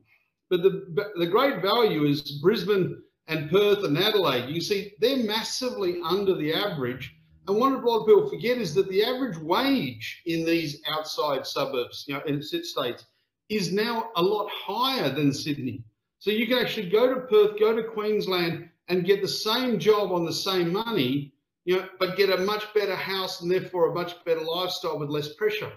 [0.50, 4.50] But the, the great value is Brisbane and Perth and Adelaide.
[4.50, 7.16] You see, they're massively under the average.
[7.48, 11.46] And what a lot of people forget is that the average wage in these outside
[11.46, 13.06] suburbs, you know, in states,
[13.50, 15.84] is now a lot higher than Sydney.
[16.20, 20.12] So you can actually go to Perth, go to Queensland and get the same job
[20.12, 21.34] on the same money,
[21.66, 25.10] you know, but get a much better house and therefore a much better lifestyle with
[25.10, 25.72] less pressure.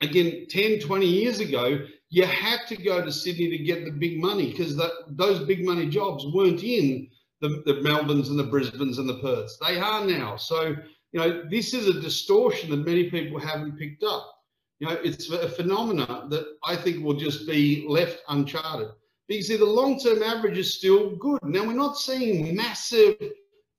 [0.00, 1.78] Again, 10, 20 years ago,
[2.10, 5.88] you had to go to Sydney to get the big money because those big money
[5.88, 7.08] jobs weren't in
[7.40, 9.58] the, the Melbournes and the Brisbanes and the Perths.
[9.58, 10.36] They are now.
[10.36, 10.76] So,
[11.12, 14.32] you know, this is a distortion that many people haven't picked up.
[14.78, 18.88] You know, it's a phenomena that I think will just be left uncharted.
[19.28, 21.40] But you see, the long-term average is still good.
[21.42, 23.16] Now, we're not seeing massive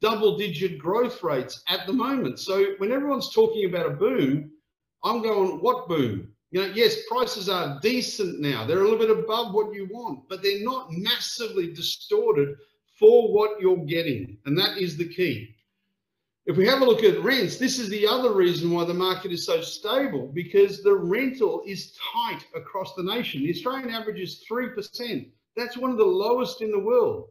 [0.02, 2.40] double-digit growth rates at the moment.
[2.40, 4.52] So when everyone's talking about a boom,
[5.04, 6.30] I'm going, what boom?
[6.52, 8.66] You know, yes, prices are decent now.
[8.66, 12.56] They're a little bit above what you want, but they're not massively distorted
[12.98, 14.38] for what you're getting.
[14.46, 15.56] And that is the key.
[16.48, 19.34] If we have a look at rents, this is the other reason why the market
[19.34, 23.44] is so stable because the rental is tight across the nation.
[23.44, 25.30] The Australian average is 3%.
[25.58, 27.28] That's one of the lowest in the world.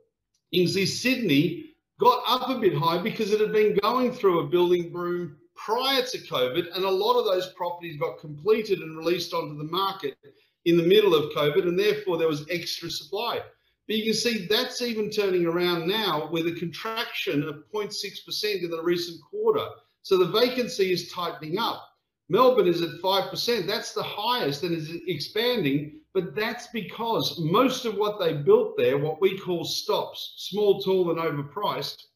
[0.53, 4.93] See Sydney got up a bit high because it had been going through a building
[4.93, 9.57] boom prior to COVID, and a lot of those properties got completed and released onto
[9.57, 10.19] the market
[10.67, 13.41] in the middle of COVID, and therefore there was extra supply.
[13.87, 18.71] But you can see that's even turning around now with a contraction of 0.6% in
[18.71, 19.67] the recent quarter.
[20.03, 21.89] So the vacancy is tightening up.
[22.29, 23.67] Melbourne is at 5%.
[23.67, 26.01] That's the highest and is expanding.
[26.15, 31.11] But that's because most of what they built there, what we call stops, small, tall,
[31.11, 32.07] and overpriced,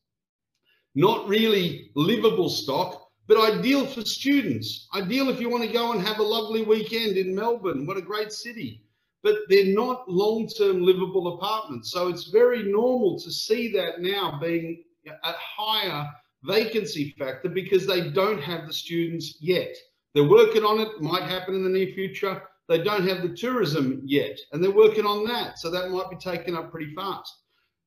[0.94, 4.88] not really livable stock, but ideal for students.
[4.94, 7.86] Ideal if you want to go and have a lovely weekend in Melbourne.
[7.86, 8.82] What a great city.
[9.22, 11.90] But they're not long term livable apartments.
[11.92, 16.08] So it's very normal to see that now being a higher
[16.44, 19.76] vacancy factor because they don't have the students yet.
[20.14, 22.42] They're working on it, might happen in the near future.
[22.68, 25.58] They don't have the tourism yet, and they're working on that.
[25.58, 27.32] So that might be taken up pretty fast.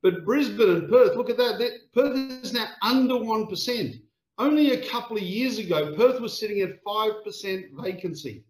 [0.02, 1.80] But Brisbane and Perth, look at that.
[1.93, 4.02] Perth is now under 1%.
[4.38, 8.43] Only a couple of years ago, Perth was sitting at 5% vacancy.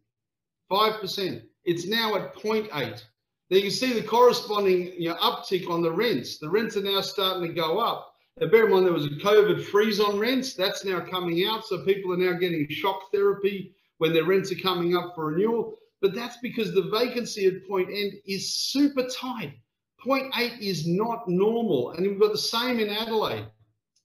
[0.71, 1.43] 5%.
[1.65, 2.69] It's now at 0.8.
[2.71, 6.37] Now you can see the corresponding you know, uptick on the rents.
[6.37, 8.15] The rents are now starting to go up.
[8.39, 10.53] Now bear in mind there was a COVID freeze on rents.
[10.55, 11.65] That's now coming out.
[11.65, 15.77] So people are now getting shock therapy when their rents are coming up for renewal.
[16.01, 19.53] But that's because the vacancy at point end is super tight.
[19.99, 21.91] Point eight is not normal.
[21.91, 23.45] And we've got the same in Adelaide.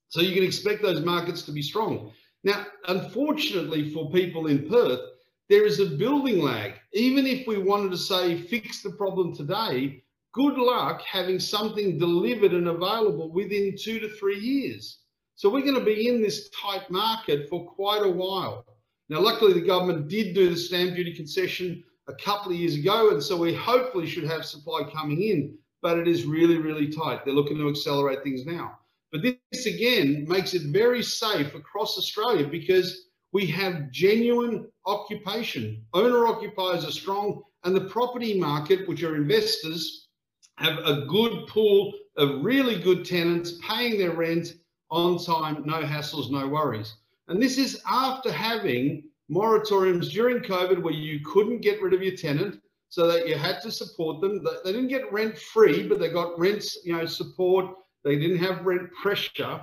[0.09, 2.13] So you can expect those markets to be strong.
[2.45, 5.01] Now, unfortunately for people in Perth,
[5.49, 6.75] there is a building lag.
[6.93, 12.53] Even if we wanted to say fix the problem today, good luck having something delivered
[12.53, 15.01] and available within two to three years.
[15.37, 18.65] So we're going to be in this tight market for quite a while.
[19.09, 23.11] Now, luckily, the government did do the stamp duty concession a couple of years ago,
[23.11, 27.25] and so we hopefully should have supply coming in, but it is really, really tight.
[27.25, 28.79] They're looking to accelerate things now.
[29.13, 35.85] But this again makes it very safe across Australia because we have genuine occupation.
[35.95, 40.09] Owner occupiers are strong, and the property market, which are investors,
[40.57, 44.55] have a good pool of really good tenants paying their rent
[44.91, 46.95] on time, no hassles, no worries.
[47.29, 52.17] And this is after having moratoriums during COVID where you couldn't get rid of your
[52.17, 54.43] tenant, so that you had to support them.
[54.65, 57.75] They didn't get rent free, but they got rents, you know, support.
[58.03, 59.61] They didn't have rent pressure,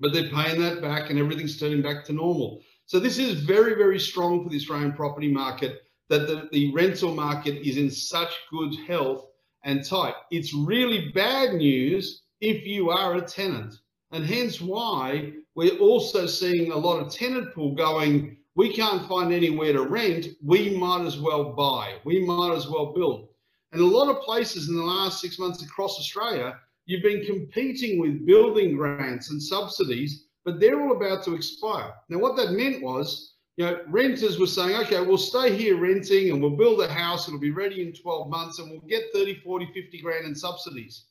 [0.00, 2.62] but they're paying that back and everything's turning back to normal.
[2.92, 7.14] So this is very, very strong for the Australian property market that the, the rental
[7.14, 9.28] market is in such good health
[9.64, 10.12] and tight.
[10.30, 13.76] It's really bad news if you are a tenant.
[14.10, 19.32] And hence why we're also seeing a lot of tenant pool going, we can't find
[19.32, 23.28] anywhere to rent, we might as well buy, we might as well build.
[23.72, 27.98] And a lot of places in the last six months across Australia, you've been competing
[27.98, 31.92] with building grants and subsidies but they're all about to expire.
[32.08, 36.30] Now, what that meant was, you know, renters were saying, okay, we'll stay here renting
[36.30, 39.40] and we'll build a house, it'll be ready in 12 months and we'll get 30,
[39.44, 41.04] 40, 50 grand in subsidies.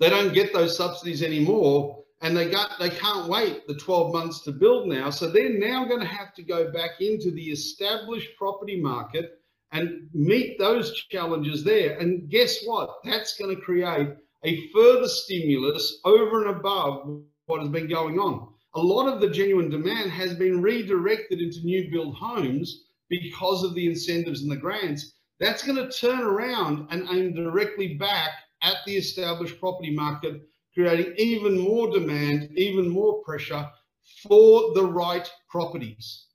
[0.00, 4.40] They don't get those subsidies anymore and they got they can't wait the 12 months
[4.42, 5.10] to build now.
[5.10, 9.40] So they're now going to have to go back into the established property market
[9.72, 11.98] and meet those challenges there.
[11.98, 12.96] And guess what?
[13.04, 14.08] That's going to create
[14.44, 18.48] a further stimulus over and above what has been going on.
[18.74, 23.74] A lot of the genuine demand has been redirected into new build homes because of
[23.74, 25.12] the incentives and the grants.
[25.38, 28.30] That's going to turn around and aim directly back
[28.62, 33.68] at the established property market, creating even more demand, even more pressure
[34.22, 36.26] for the right properties.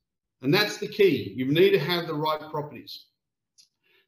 [0.41, 1.33] And that's the key.
[1.35, 3.05] You need to have the right properties.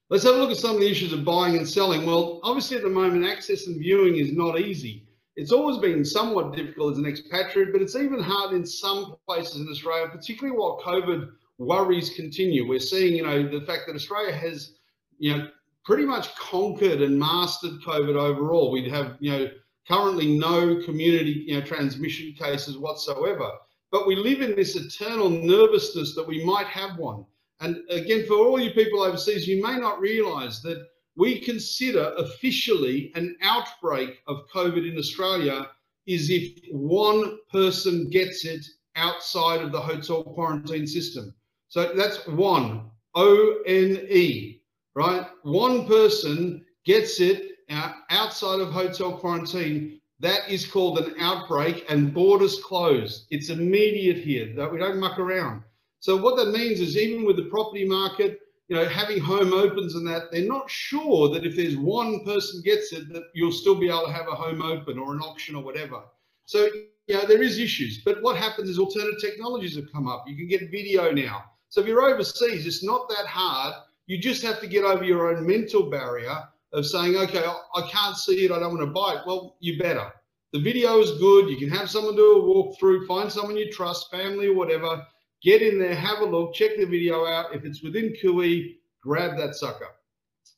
[0.09, 2.05] Let's have a look at some of the issues of buying and selling.
[2.05, 5.07] Well, obviously at the moment, access and viewing is not easy.
[5.41, 9.61] It's always been somewhat difficult as an expatriate, but it's even hard in some places
[9.61, 12.67] in Australia, particularly while COVID worries continue.
[12.67, 14.75] We're seeing, you know, the fact that Australia has,
[15.17, 15.47] you know,
[15.83, 18.69] pretty much conquered and mastered COVID overall.
[18.69, 19.47] We'd have, you know,
[19.87, 23.49] currently no community, you know, transmission cases whatsoever.
[23.91, 27.25] But we live in this eternal nervousness that we might have one.
[27.61, 33.11] And again, for all you people overseas, you may not realize that we consider officially
[33.15, 35.69] an outbreak of COVID in Australia
[36.07, 41.33] is if one person gets it outside of the hotel quarantine system.
[41.67, 44.61] So that's one, O-N-E,
[44.95, 45.27] right?
[45.43, 49.99] One person gets it uh, outside of hotel quarantine.
[50.19, 53.27] That is called an outbreak and borders closed.
[53.31, 54.53] It's immediate here.
[54.55, 55.63] That we don't muck around.
[55.99, 58.39] So what that means is even with the property market,
[58.71, 62.61] you know, having home opens and that, they're not sure that if there's one person
[62.63, 65.55] gets it, that you'll still be able to have a home open or an auction
[65.57, 66.01] or whatever.
[66.45, 66.69] So,
[67.07, 68.01] you know, there is issues.
[68.05, 70.23] But what happens is alternative technologies have come up.
[70.25, 71.43] You can get video now.
[71.67, 73.73] So if you're overseas, it's not that hard.
[74.05, 76.37] You just have to get over your own mental barrier
[76.71, 77.43] of saying, okay,
[77.75, 78.53] I can't see it.
[78.53, 79.27] I don't want to buy it.
[79.27, 80.13] Well, you better.
[80.53, 81.49] The video is good.
[81.49, 85.05] You can have someone do a walkthrough, find someone you trust, family or whatever,
[85.43, 87.55] Get in there, have a look, check the video out.
[87.55, 89.87] If it's within Kui, grab that sucker.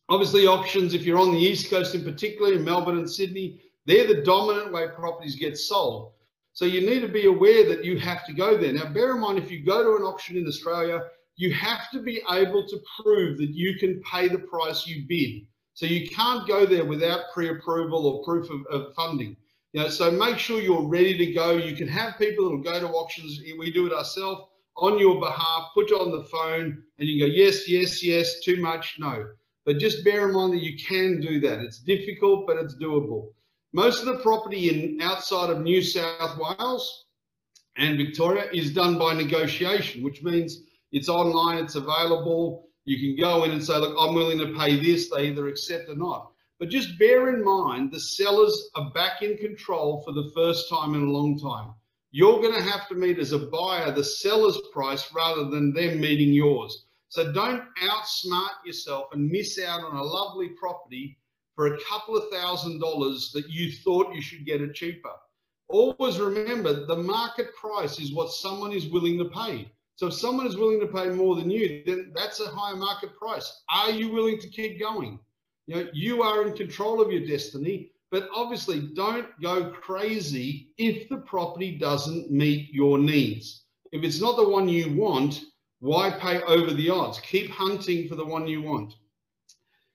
[0.10, 4.08] Obviously, options, if you're on the East Coast in particular, in Melbourne and Sydney, they're
[4.08, 6.12] the dominant way properties get sold.
[6.52, 8.74] So you need to be aware that you have to go there.
[8.74, 11.02] Now, bear in mind, if you go to an auction in Australia,
[11.38, 15.48] you have to be able to prove that you can pay the price you bid.
[15.74, 19.36] So you can't go there without pre-approval or proof of, of funding.
[19.72, 21.54] You know, so make sure you're ready to go.
[21.54, 23.42] You can have people that will go to auctions.
[23.58, 24.44] We do it ourselves
[24.78, 28.96] on your behalf, put on the phone, and you go, yes, yes, yes, too much,
[29.00, 29.26] no.
[29.66, 31.60] But just bear in mind that you can do that.
[31.60, 33.30] It's difficult, but it's doable.
[33.72, 37.06] Most of the property in outside of New South Wales
[37.78, 42.68] and Victoria is done by negotiation, which means it's online, it's available.
[42.86, 45.10] You can go in and say, look, I'm willing to pay this.
[45.10, 46.32] They either accept or not.
[46.60, 50.94] But just bear in mind, the sellers are back in control for the first time
[50.94, 51.74] in a long time.
[52.16, 56.00] You're going to have to meet as a buyer the seller's price rather than them
[56.00, 56.86] meeting yours.
[57.10, 61.18] So don't outsmart yourself and miss out on a lovely property
[61.56, 65.10] for a couple of thousand dollars that you thought you should get it cheaper.
[65.70, 69.72] Always remember the market price is what someone is willing to pay.
[69.96, 73.18] So if someone is willing to pay more than you, then that's a higher market
[73.18, 73.64] price.
[73.74, 75.18] Are you willing to keep going?
[75.66, 81.10] You know, you are in control of your destiny, but obviously don't go crazy if
[81.10, 83.66] the property doesn't meet your needs.
[83.92, 85.42] If it's not the one you want,
[85.80, 87.20] why pay over the odds?
[87.22, 88.94] Keep hunting for the one you want.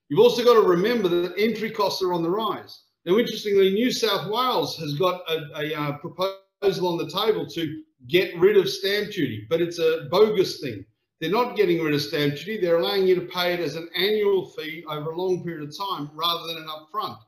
[0.08, 2.82] You've also got to remember that entry costs are on the rise.
[3.06, 7.82] Now, interestingly, New South Wales has got a, a, uh, proposal on the table to
[8.08, 10.84] get rid of stamp duty, but it's a bogus thing.
[11.20, 12.60] They're not getting rid of stamp duty.
[12.60, 15.78] They're allowing you to pay it as an annual fee over a long period of
[15.78, 17.18] time rather than an upfront.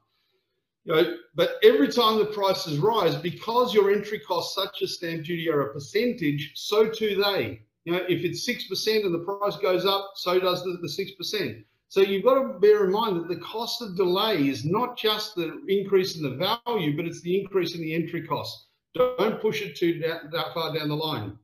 [0.85, 5.25] You know, but every time the prices rise, because your entry costs, such as stamp
[5.25, 7.63] duty, are a percentage, so too they.
[7.85, 11.65] You know, if it's 6% and the price goes up, so does the, the 6%.
[11.89, 15.35] So you've got to bear in mind that the cost of delay is not just
[15.35, 18.67] the increase in the value, but it's the increase in the entry cost.
[18.95, 21.37] Don't push it too that, that far down the line.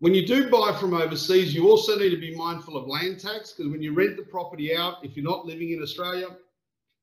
[0.00, 3.52] When you do buy from overseas, you also need to be mindful of land tax
[3.52, 6.28] because when you rent the property out, if you're not living in Australia,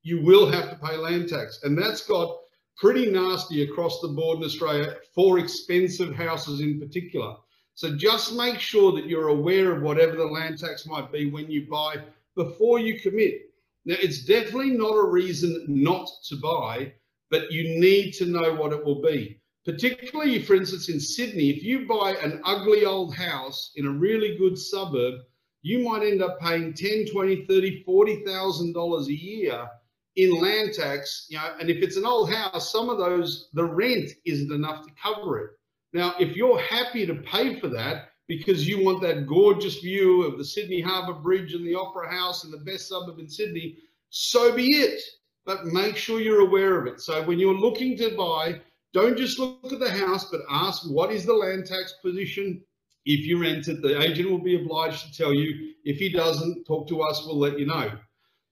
[0.05, 1.61] you will have to pay land tax.
[1.63, 2.37] And that's got
[2.77, 7.35] pretty nasty across the board in Australia for expensive houses in particular.
[7.73, 11.49] So just make sure that you're aware of whatever the land tax might be when
[11.49, 12.03] you buy
[12.35, 13.49] before you commit.
[13.85, 16.93] Now, it's definitely not a reason not to buy,
[17.31, 19.41] but you need to know what it will be.
[19.65, 24.37] Particularly, for instance, in Sydney, if you buy an ugly old house in a really
[24.37, 25.15] good suburb,
[25.63, 29.67] you might end up paying 10, 20, 30, 40,000 dollars a year
[30.15, 33.63] in land tax, you know, and if it's an old house, some of those, the
[33.63, 35.51] rent isn't enough to cover it.
[35.93, 40.37] Now, if you're happy to pay for that, because you want that gorgeous view of
[40.37, 43.77] the Sydney Harbour Bridge and the Opera House and the best suburb in Sydney,
[44.09, 45.01] so be it.
[45.45, 47.01] But make sure you're aware of it.
[47.01, 48.61] So when you're looking to buy,
[48.93, 52.63] don't just look at the house, but ask what is the land tax position.
[53.05, 55.73] If you rent it, the agent will be obliged to tell you.
[55.83, 57.91] If he doesn't, talk to us, we'll let you know.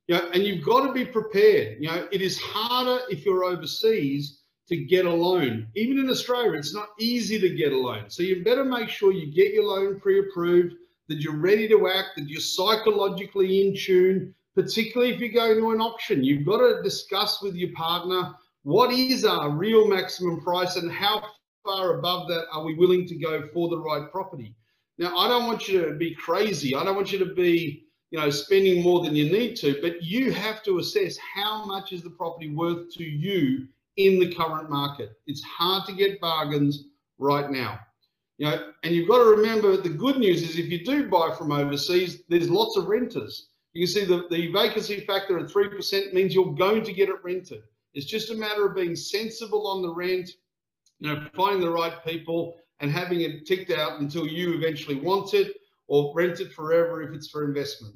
[0.08, 1.78] You know, and you've got to be prepared.
[1.80, 5.68] You know, it is harder if you're overseas to get a loan.
[5.76, 8.10] Even in Australia, it's not easy to get a loan.
[8.10, 10.76] So you better make sure you get your loan pre-approved,
[11.10, 15.72] that you're ready to act, that you're psychologically in tune, particularly if you go to
[15.72, 16.24] an auction.
[16.24, 18.34] You've got to discuss with your partner
[18.64, 21.24] what is our real maximum price and how
[21.66, 24.56] far above that are we willing to go for the right property.
[24.98, 26.76] Now, I don't want you to be crazy.
[26.76, 30.04] I don't want you to be, you know, spending more than you need to, but
[30.04, 34.70] you have to assess how much is the property worth to you in the current
[34.70, 35.14] market.
[35.26, 37.80] It's hard to get bargains right now.
[38.38, 41.34] You know, and you've got to remember the good news is if you do buy
[41.36, 43.48] from overseas, there's lots of renters.
[43.74, 47.24] You can see the, the vacancy factor at 3% means you're going to get it
[47.24, 47.64] rented.
[47.96, 50.30] It's just a matter of being sensible on the rent,
[51.00, 55.34] you know, finding the right people and having it ticked out until you eventually want
[55.34, 55.56] it
[55.88, 57.96] or rent it forever if it's for investment.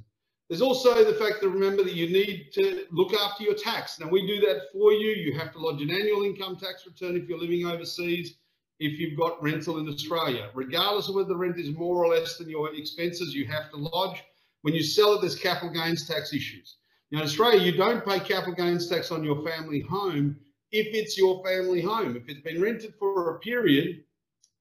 [0.50, 4.00] There's also the fact that remember that you need to look after your tax.
[4.00, 5.10] Now we do that for you.
[5.10, 8.36] You have to lodge an annual income tax return if you're living overseas,
[8.80, 10.50] if you've got rental in Australia.
[10.54, 13.78] Regardless of whether the rent is more or less than your expenses, you have to
[13.78, 14.24] lodge.
[14.62, 16.78] When you sell it, there's capital gains tax issues.
[17.12, 20.38] Now in Australia, you don't pay capital gains tax on your family home
[20.72, 22.16] if it's your family home.
[22.16, 24.04] If it's been rented for a period,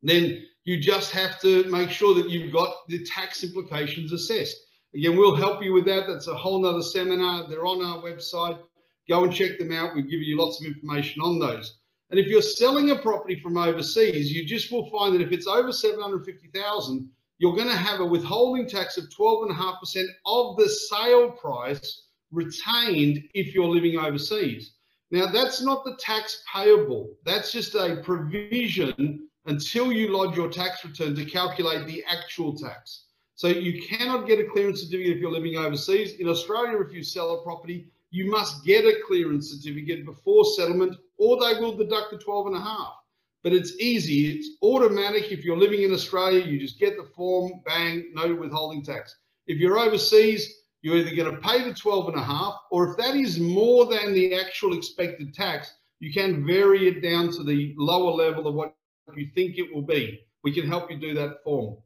[0.03, 4.57] then you just have to make sure that you've got the tax implications assessed.
[4.97, 6.07] Again, we'll help you with that.
[6.07, 7.47] That's a whole nother seminar.
[7.47, 8.59] They're on our website.
[9.07, 9.95] Go and check them out.
[9.95, 11.81] We've given you lots of information on those.
[12.09, 15.47] And if you're selling a property from overseas, you just will find that if it's
[15.47, 22.05] over 750,000, you're going to have a withholding tax of 12.5% of the sale price
[22.33, 24.77] retained if you're living overseas.
[25.11, 27.11] Now, that's not the tax payable.
[27.23, 33.06] That's just a provision until you lodge your tax return to calculate the actual tax.
[33.37, 36.15] So you cannot get a clearance certificate if you're living overseas.
[36.15, 40.97] In Australia, if you sell a property, you must get a clearance certificate before settlement
[41.19, 42.95] or they will deduct the 12 and a half.
[43.43, 44.31] But it's easy.
[44.31, 45.31] It's automatic.
[45.31, 49.15] If you're living in Australia, you just get the form, bang, no withholding tax.
[49.47, 52.97] If you're overseas, you're either going to pay the 12 and a half, or if
[52.97, 57.75] that is more than the actual expected tax, you can vary it down to the
[57.77, 58.75] lower level of what
[59.15, 60.21] you think it will be.
[60.43, 61.77] We can help you do that form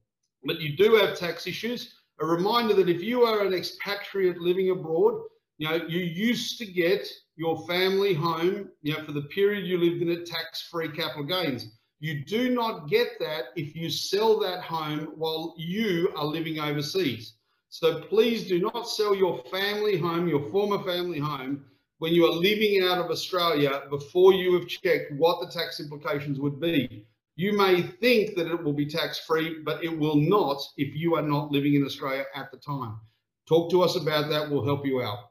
[0.44, 4.70] but you do have tax issues a reminder that if you are an expatriate living
[4.70, 5.22] abroad,
[5.58, 9.78] you know, you used to get your family home, you know, for the period you
[9.78, 11.78] lived in it, tax-free capital gains.
[11.98, 17.34] You do not get that if you sell that home while you are living overseas.
[17.70, 21.64] So please do not sell your family home, your former family home,
[21.98, 26.38] when you are living out of Australia before you have checked what the tax implications
[26.40, 27.06] would be.
[27.40, 31.22] You may think that it will be tax-free, but it will not if you are
[31.22, 33.00] not living in Australia at the time.
[33.48, 34.50] Talk to us about that.
[34.50, 35.30] We'll help you out.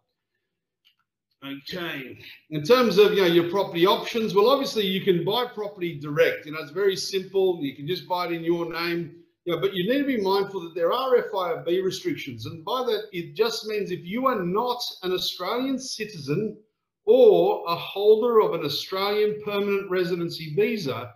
[1.46, 2.18] Okay.
[2.50, 6.48] In terms of you know your property options, well, obviously you can buy property direct.
[6.48, 7.60] You know, it's very simple.
[7.62, 9.14] You can just buy it in your name.
[9.46, 12.86] You know, but you need to be mindful that there are FIRB restrictions, and by
[12.88, 16.58] that it just means if you are not an Australian citizen
[17.06, 21.14] or a holder of an Australian permanent residency visa,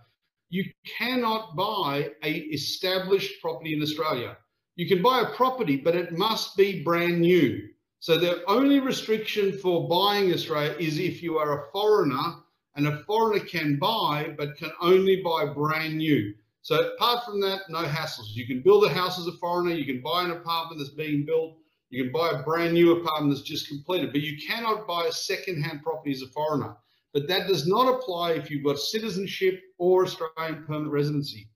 [0.50, 0.64] you
[0.98, 4.36] cannot buy a established property in Australia.
[4.76, 7.68] You can buy a property, but it must be brand new.
[8.00, 12.34] So the only restriction for buying Australia is if you are a foreigner
[12.76, 16.34] and a foreigner can buy, but can only buy brand new.
[16.62, 18.34] So apart from that, no hassles.
[18.34, 19.72] You can build a house as a foreigner.
[19.72, 21.56] You can buy an apartment that's being built.
[21.90, 25.12] You can buy a brand new apartment that's just completed, but you cannot buy a
[25.12, 26.76] second-hand property as a foreigner.
[27.14, 31.48] But that does not apply if you've got citizenship or Australian permanent residency.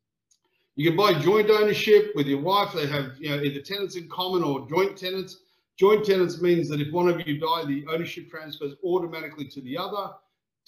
[0.77, 2.73] You can buy joint ownership with your wife.
[2.73, 5.39] They have you know, either tenants in common or joint tenants.
[5.77, 9.77] Joint tenants means that if one of you die, the ownership transfers automatically to the
[9.77, 10.13] other.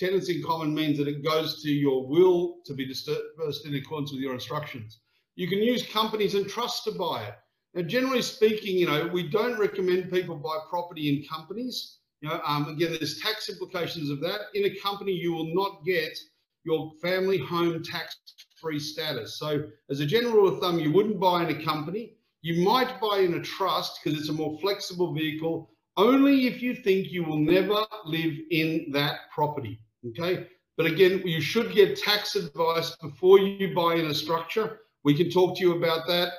[0.00, 4.10] Tenants in common means that it goes to your will to be dispersed in accordance
[4.10, 4.98] with your instructions.
[5.36, 7.34] You can use companies and trusts to buy it.
[7.74, 11.98] Now, generally speaking, you know, we don't recommend people buy property in companies.
[12.20, 14.40] You know, um, again, there's tax implications of that.
[14.54, 16.18] In a company, you will not get
[16.64, 19.38] your family home tax-free status.
[19.38, 22.16] So as a general rule of thumb, you wouldn't buy in a company.
[22.42, 26.74] You might buy in a trust because it's a more flexible vehicle only if you
[26.74, 29.80] think you will never live in that property.
[30.08, 30.46] Okay.
[30.76, 34.80] But again, you should get tax advice before you buy in a structure.
[35.04, 36.32] We can talk to you about that.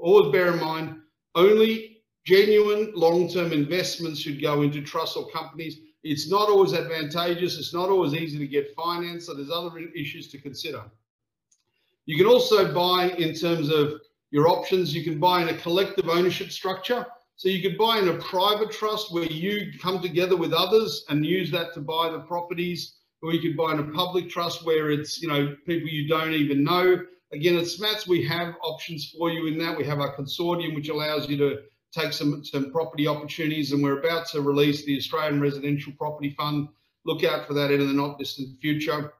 [0.00, 0.98] Always bear in mind,
[1.34, 1.91] only
[2.24, 5.80] genuine long-term investments should go into trusts or companies.
[6.04, 7.58] It's not always advantageous.
[7.58, 9.26] It's not always easy to get finance.
[9.26, 10.82] So there's other issues to consider.
[12.06, 14.00] You can also buy in terms of
[14.30, 14.94] your options.
[14.94, 17.06] You can buy in a collective ownership structure.
[17.36, 21.24] So you could buy in a private trust where you come together with others and
[21.24, 24.90] use that to buy the properties, or you could buy in a public trust where
[24.90, 27.00] it's, you know, people you don't even know.
[27.32, 29.76] Again, at SMATS, we have options for you in that.
[29.76, 31.62] We have our consortium, which allows you to
[31.92, 36.68] take some, some property opportunities, and we're about to release the Australian Residential Property Fund.
[37.04, 39.12] Look out for that in the not distant future,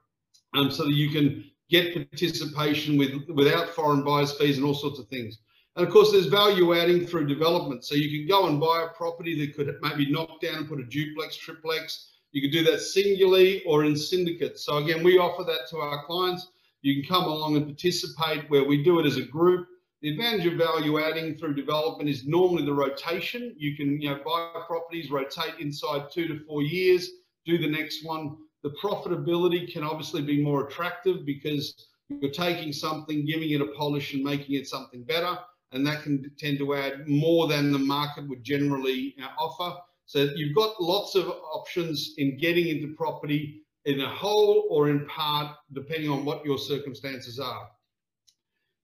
[0.53, 4.99] um, so that you can get participation with without foreign buyers fees and all sorts
[4.99, 5.39] of things.
[5.75, 7.83] And of course, there's value adding through development.
[7.83, 10.79] So you can go and buy a property that could maybe knock down and put
[10.79, 12.11] a duplex, triplex.
[12.31, 14.59] You could do that singularly or in syndicate.
[14.59, 16.49] So again, we offer that to our clients.
[16.81, 19.67] You can come along and participate where we do it as a group.
[20.03, 23.55] The advantage of value adding through development is normally the rotation.
[23.57, 27.09] You can you know, buy properties, rotate inside two to four years,
[27.45, 33.25] do the next one the profitability can obviously be more attractive because you're taking something,
[33.25, 35.37] giving it a polish and making it something better.
[35.73, 39.77] And that can tend to add more than the market would generally uh, offer.
[40.05, 45.05] So you've got lots of options in getting into property in a whole or in
[45.07, 47.69] part, depending on what your circumstances are.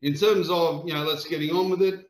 [0.02, 2.10] In terms of, you know, let's getting on with it.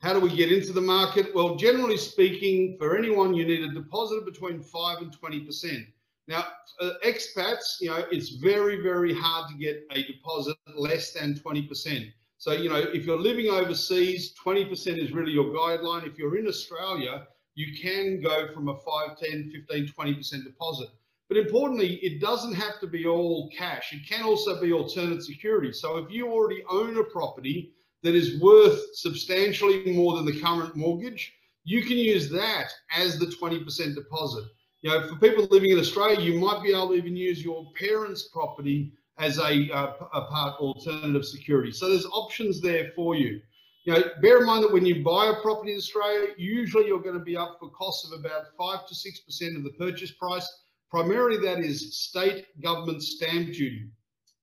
[0.00, 1.34] How do we get into the market?
[1.34, 5.86] Well, generally speaking, for anyone, you need a deposit of between 5 and 20%.
[6.28, 6.44] Now,
[6.80, 12.12] uh, expats, you know, it's very, very hard to get a deposit less than 20%.
[12.36, 16.06] So, you know, if you're living overseas, 20% is really your guideline.
[16.06, 20.88] If you're in Australia, you can go from a 5, 10, 15, 20% deposit.
[21.28, 23.92] But importantly, it doesn't have to be all cash.
[23.92, 25.72] It can also be alternate security.
[25.72, 27.72] So if you already own a property
[28.02, 33.26] that is worth substantially more than the current mortgage, you can use that as the
[33.26, 34.44] 20% deposit
[34.80, 37.66] you know, for people living in Australia, you might be able to even use your
[37.72, 41.72] parents' property as a, uh, a part alternative security.
[41.72, 43.40] So there's options there for you.
[43.84, 47.02] You know, bear in mind that when you buy a property in Australia, usually you're
[47.02, 50.12] going to be up for costs of about five to six percent of the purchase
[50.12, 50.48] price.
[50.90, 53.90] Primarily, that is state government stamp duty.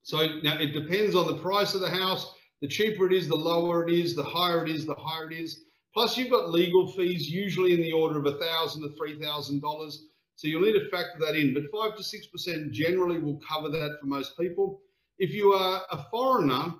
[0.04, 2.34] So now it depends on the price of the house.
[2.62, 4.16] The cheaper it is, the lower it is.
[4.16, 5.66] The higher it is, the higher it is.
[5.93, 9.62] Plus, you've got legal fees, usually in the order of a thousand to three thousand
[9.62, 10.08] dollars.
[10.36, 13.98] So you'll need to factor that in, but five to 6% generally will cover that
[14.02, 14.82] for most people.
[15.18, 16.74] If you are a foreigner,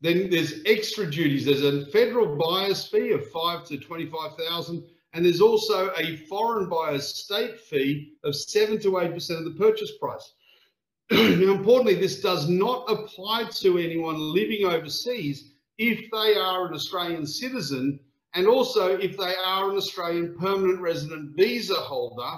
[0.00, 1.44] Then there's extra duties.
[1.44, 4.82] There's a federal buyer's fee of five to 25,000.
[5.12, 9.92] And there's also a foreign buyer's state fee of seven to 8% of the purchase
[9.98, 10.34] price.
[11.10, 17.26] now, importantly, this does not apply to anyone living overseas if they are an Australian
[17.26, 17.98] citizen
[18.34, 22.30] and also if they are an Australian permanent resident visa holder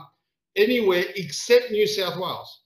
[0.57, 2.62] anywhere except New South Wales.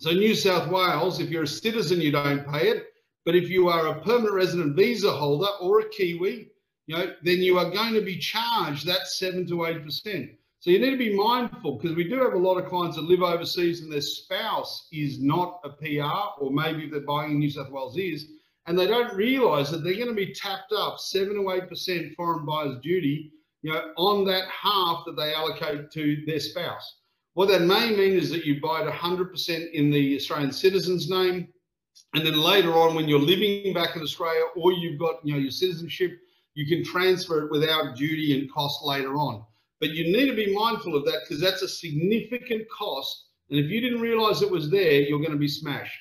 [0.00, 2.86] So New South Wales, if you're a citizen, you don't pay it.
[3.24, 6.50] But if you are a permanent resident visa holder or a Kiwi,
[6.86, 10.30] you know, then you are going to be charged that seven to eight percent.
[10.60, 13.04] So you need to be mindful because we do have a lot of clients that
[13.04, 17.38] live overseas and their spouse is not a PR, or maybe if they're buying in
[17.38, 18.28] New South Wales is,
[18.66, 22.14] and they don't realise that they're going to be tapped up seven to eight percent
[22.14, 23.32] foreign buyers duty,
[23.62, 26.96] you know, on that half that they allocate to their spouse.
[27.34, 31.48] What that may mean is that you buy it 100% in the Australian citizen's name,
[32.14, 35.40] and then later on, when you're living back in Australia or you've got you know
[35.40, 36.20] your citizenship,
[36.54, 39.44] you can transfer it without duty and cost later on.
[39.80, 43.26] But you need to be mindful of that because that's a significant cost.
[43.50, 45.98] And if you didn't realize it was there, you're going to be smashed.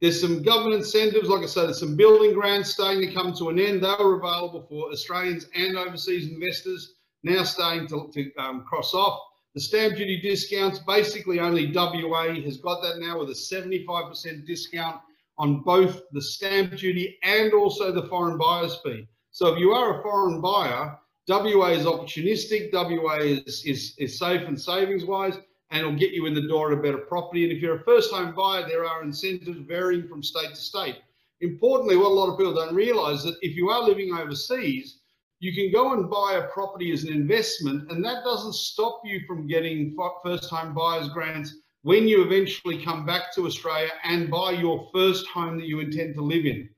[0.00, 3.48] There's some government incentives, like I said, there's some building grants starting to come to
[3.48, 3.82] an end.
[3.82, 6.94] They were available for Australians and overseas investors,
[7.24, 9.20] now starting to, to um, cross off.
[9.54, 15.00] The stamp duty discounts, basically only WA has got that now with a 75% discount
[15.36, 19.08] on both the stamp duty and also the foreign buyer's fee.
[19.38, 24.48] So if you are a foreign buyer, WA is opportunistic, WA is, is, is safe
[24.48, 25.38] and savings wise,
[25.70, 27.44] and it'll get you in the door at a better property.
[27.44, 30.96] And if you're a first home buyer, there are incentives varying from state to state.
[31.40, 35.02] Importantly, what a lot of people don't realize that if you are living overseas,
[35.38, 39.20] you can go and buy a property as an investment, and that doesn't stop you
[39.24, 44.50] from getting first home buyers grants when you eventually come back to Australia and buy
[44.50, 46.68] your first home that you intend to live in.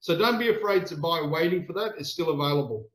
[0.00, 1.94] So don't be afraid to buy waiting for that.
[1.98, 2.88] It's still available.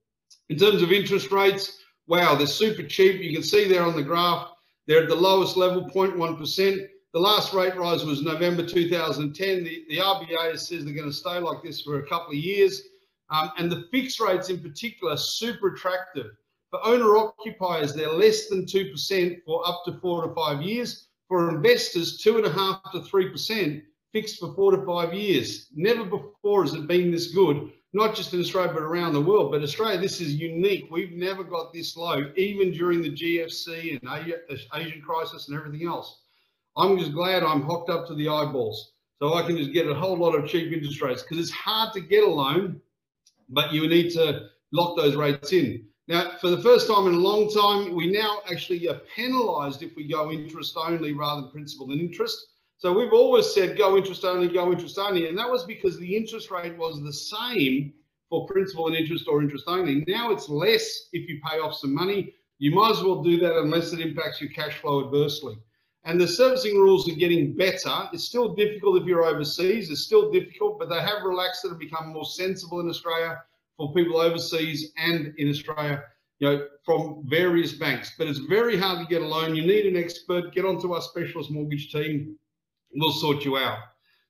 [0.49, 3.21] In terms of interest rates, wow, they're super cheap.
[3.21, 4.49] You can see there on the graph,
[4.87, 6.87] they're at the lowest level, 0.1%.
[7.13, 9.63] The last rate rise was November 2010.
[9.63, 12.81] The, the RBA says they're going to stay like this for a couple of years.
[13.29, 16.31] Um, and the fixed rates in particular are super attractive.
[16.71, 21.07] For owner occupiers, they're less than 2% for up to four to five years.
[21.27, 23.81] For investors, two and a half to 3%
[24.13, 25.67] fixed for four to five years.
[25.75, 29.51] Never before has it been this good, not just in Australia, but around the world.
[29.51, 30.87] But Australia, this is unique.
[30.89, 36.21] We've never got this low, even during the GFC and Asian crisis and everything else.
[36.77, 38.93] I'm just glad I'm hooked up to the eyeballs.
[39.19, 41.93] So I can just get a whole lot of cheap interest rates because it's hard
[41.93, 42.81] to get a loan
[43.49, 45.85] but you need to lock those rates in.
[46.07, 49.95] Now, for the first time in a long time, we now actually are penalised if
[49.95, 52.45] we go interest only rather than principal and interest.
[52.83, 56.17] So we've always said go interest only, go interest only, and that was because the
[56.17, 57.93] interest rate was the same
[58.29, 60.03] for principal and interest or interest only.
[60.05, 62.33] Now it's less if you pay off some money.
[62.59, 65.57] You might as well do that unless it impacts your cash flow adversely.
[66.03, 68.09] And the servicing rules are getting better.
[68.11, 69.89] It's still difficult if you're overseas.
[69.89, 73.41] It's still difficult, but they have relaxed it and become more sensible in Australia
[73.77, 76.03] for people overseas and in Australia,
[76.39, 78.11] you know, from various banks.
[78.17, 79.55] But it's very hard to get a loan.
[79.55, 80.53] You need an expert.
[80.53, 82.37] Get onto our specialist mortgage team.
[82.95, 83.79] We'll sort you out.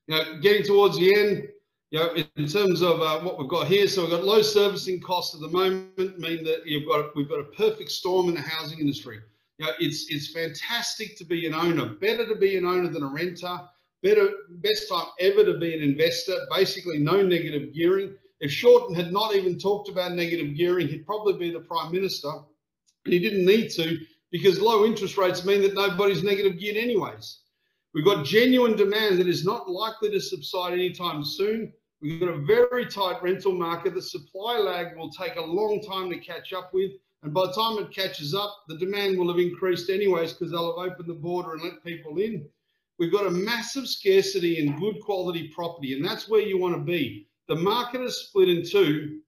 [0.06, 1.48] You know, getting towards the end,
[1.90, 5.00] you know, in terms of uh, what we've got here, so we've got low servicing
[5.00, 8.40] costs at the moment, mean that you've got we've got a perfect storm in the
[8.40, 9.20] housing industry.
[9.58, 11.86] You know, it's it's fantastic to be an owner.
[11.86, 13.60] Better to be an owner than a renter.
[14.02, 16.34] Better, best time ever to be an investor.
[16.54, 18.14] Basically, no negative gearing.
[18.40, 22.30] If Shorten had not even talked about negative gearing, he'd probably be the prime minister.
[23.06, 23.98] He didn't need to
[24.30, 27.38] because low interest rates mean that nobody's negative geared anyways.
[27.94, 31.72] We've got genuine demand that is not likely to subside anytime soon.
[32.02, 33.94] We've got a very tight rental market.
[33.94, 36.90] The supply lag will take a long time to catch up with.
[37.22, 40.76] And by the time it catches up, the demand will have increased anyways because they'll
[40.76, 42.44] have opened the border and let people in.
[42.98, 46.80] We've got a massive scarcity in good quality property, and that's where you want to
[46.80, 47.28] be.
[47.48, 49.20] The market is split in two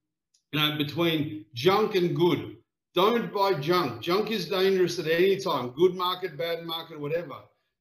[0.52, 2.56] you know, between junk and good.
[2.94, 4.02] Don't buy junk.
[4.02, 5.70] Junk is dangerous at any time.
[5.70, 7.36] Good market, bad market, whatever.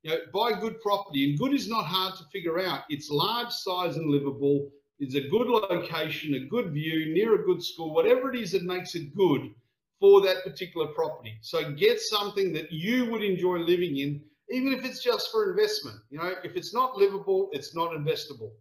[0.05, 2.81] You know, buy good property, and good is not hard to figure out.
[2.89, 4.69] It's large size and livable.
[4.99, 8.61] It's a good location, a good view, near a good school, whatever it is that
[8.61, 9.49] makes it good
[9.99, 11.39] for that particular property.
[11.41, 15.97] So get something that you would enjoy living in, even if it's just for investment.
[16.11, 18.51] You know, if it's not livable, it's not investable.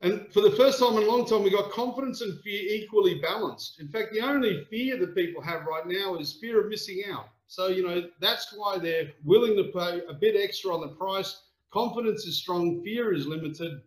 [0.00, 3.20] And for the first time in a long time, we got confidence and fear equally
[3.20, 3.78] balanced.
[3.78, 7.28] In fact, the only fear that people have right now is fear of missing out.
[7.48, 11.44] So, you know, that's why they're willing to pay a bit extra on the price.
[11.72, 13.80] Confidence is strong, fear is limited.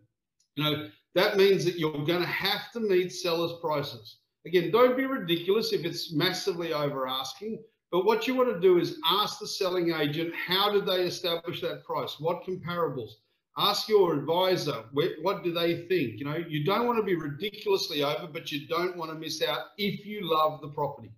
[0.56, 4.18] You know, that means that you're going to have to meet sellers' prices.
[4.46, 7.62] Again, don't be ridiculous if it's massively over asking.
[7.92, 11.60] But what you want to do is ask the selling agent how did they establish
[11.60, 12.16] that price?
[12.20, 13.10] What comparables?
[13.58, 16.18] Ask your advisor what do they think.
[16.18, 19.42] You know, you don't want to be ridiculously over, but you don't want to miss
[19.42, 21.10] out if you love the property.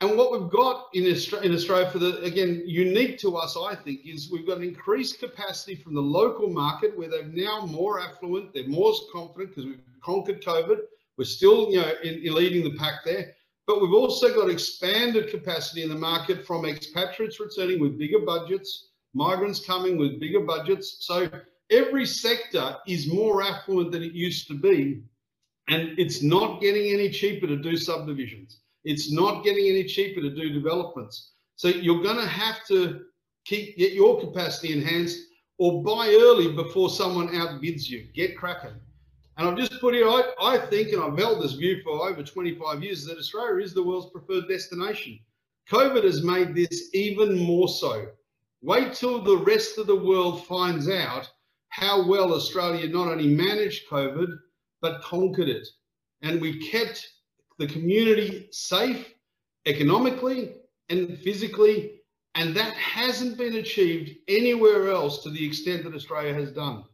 [0.00, 3.74] And what we've got in Australia, in Australia for the, again, unique to us, I
[3.74, 8.00] think, is we've got an increased capacity from the local market where they're now more
[8.00, 10.78] affluent, they're more confident because we've conquered COVID.
[11.18, 13.34] We're still, you know, in, in leading the pack there.
[13.66, 18.88] But we've also got expanded capacity in the market from expatriates returning with bigger budgets,
[19.12, 20.96] migrants coming with bigger budgets.
[21.00, 21.28] So
[21.70, 25.02] every sector is more affluent than it used to be.
[25.68, 28.60] And it's not getting any cheaper to do subdivisions.
[28.84, 31.32] It's not getting any cheaper to do developments.
[31.56, 33.02] So you're going to have to
[33.44, 35.18] keep get your capacity enhanced
[35.58, 38.08] or buy early before someone outbids you.
[38.14, 38.80] Get cracking.
[39.36, 42.22] And I've just put here, I, I think, and I've held this view for over
[42.22, 45.18] 25 years, that Australia is the world's preferred destination.
[45.70, 48.08] COVID has made this even more so.
[48.62, 51.30] Wait till the rest of the world finds out
[51.68, 54.28] how well Australia not only managed COVID,
[54.82, 55.66] but conquered it.
[56.22, 57.08] And we kept
[57.60, 59.14] the community safe
[59.66, 60.54] economically
[60.88, 62.00] and physically.
[62.34, 66.84] And that hasn't been achieved anywhere else to the extent that Australia has done.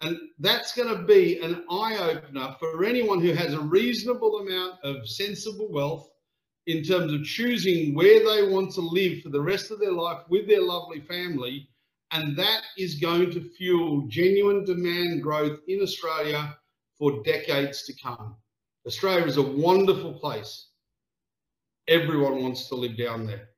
[0.00, 4.74] And that's going to be an eye opener for anyone who has a reasonable amount
[4.84, 6.08] of sensible wealth
[6.66, 10.22] in terms of choosing where they want to live for the rest of their life
[10.28, 11.68] with their lovely family.
[12.12, 16.56] And that is going to fuel genuine demand growth in Australia
[16.96, 18.36] for decades to come.
[18.86, 20.68] Australia is a wonderful place.
[21.88, 23.50] Everyone wants to live down there.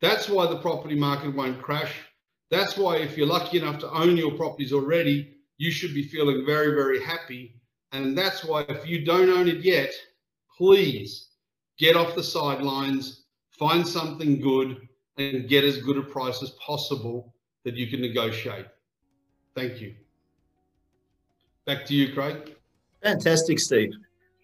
[0.00, 1.94] That's why the property market won't crash.
[2.50, 6.44] That's why if you're lucky enough to own your properties already, you should be feeling
[6.44, 7.60] very, very happy.
[7.92, 9.92] And that's why if you don't own it yet,
[10.56, 11.28] please
[11.78, 17.34] get off the sidelines, find something good and get as good a price as possible
[17.64, 18.66] that you can negotiate.
[19.54, 19.94] Thank you.
[21.64, 22.56] Back to you, Craig.
[23.02, 23.92] Fantastic, Steve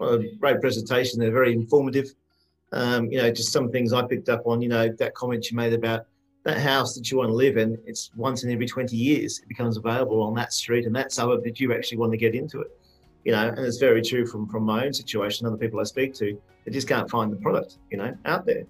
[0.00, 1.18] a great presentation.
[1.18, 2.14] They're very informative.
[2.72, 4.60] Um, you know, just some things I picked up on.
[4.60, 6.06] You know, that comment you made about
[6.44, 7.78] that house that you want to live in.
[7.86, 11.44] It's once in every 20 years it becomes available on that street and that suburb
[11.44, 12.68] that you actually want to get into it.
[13.24, 15.46] You know, and it's very true from from my own situation.
[15.46, 17.78] Other people I speak to, they just can't find the product.
[17.90, 18.64] You know, out there.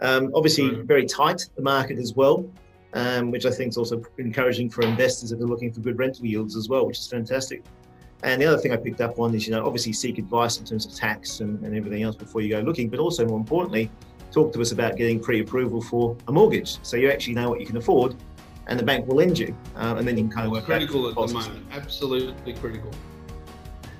[0.00, 2.48] Um, obviously, very tight the market as well.
[2.94, 6.24] Um, which I think is also encouraging for investors that are looking for good rental
[6.24, 7.62] yields as well, which is fantastic.
[8.22, 10.64] And the other thing I picked up on is, you know, obviously seek advice in
[10.64, 13.90] terms of tax and, and everything else before you go looking, but also more importantly,
[14.32, 16.78] talk to us about getting pre-approval for a mortgage.
[16.82, 18.16] So you actually know what you can afford
[18.66, 19.56] and the bank will lend you.
[19.76, 22.90] Uh, and then you can kind of work critical at the moment, absolutely critical.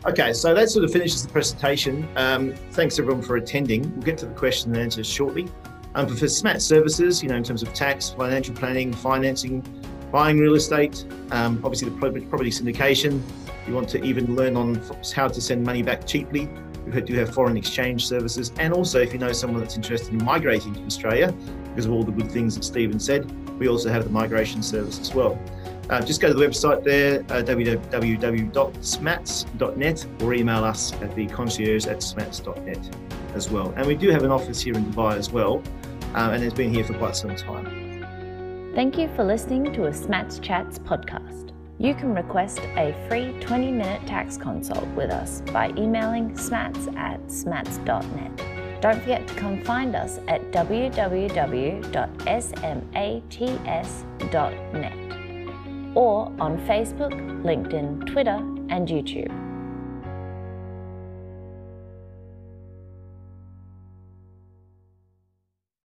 [0.07, 2.09] Okay, so that sort of finishes the presentation.
[2.17, 3.83] Um, thanks everyone for attending.
[3.95, 5.49] We'll get to the question and answers shortly.
[5.95, 9.63] Um, for SMAT services, you know, in terms of tax, financial planning, financing,
[10.13, 13.21] buying real estate, um, obviously the property syndication,
[13.69, 14.81] you want to even learn on
[15.15, 16.49] how to send money back cheaply,
[16.87, 18.53] we do have foreign exchange services.
[18.59, 21.33] And also, if you know someone that's interested in migrating to Australia,
[21.69, 24.99] because of all the good things that Stephen said, we also have the migration service
[24.99, 25.39] as well.
[25.91, 31.87] Uh, just go to the website there, uh, www.smats.net, or email us at the concierge
[31.87, 32.97] at smats.net
[33.35, 33.73] as well.
[33.77, 35.63] And we do have an office here in Dubai as well,
[36.15, 38.75] uh, and it's been here for quite some time.
[38.75, 41.58] Thank you for listening to a Smats Chats podcast.
[41.81, 47.25] You can request a free 20 minute tax consult with us by emailing smats at
[47.29, 48.81] smats.net.
[48.81, 51.17] Don't forget to come find us at www.smats.net
[55.97, 57.13] or on Facebook,
[57.43, 58.37] LinkedIn, Twitter,
[58.71, 59.48] and YouTube.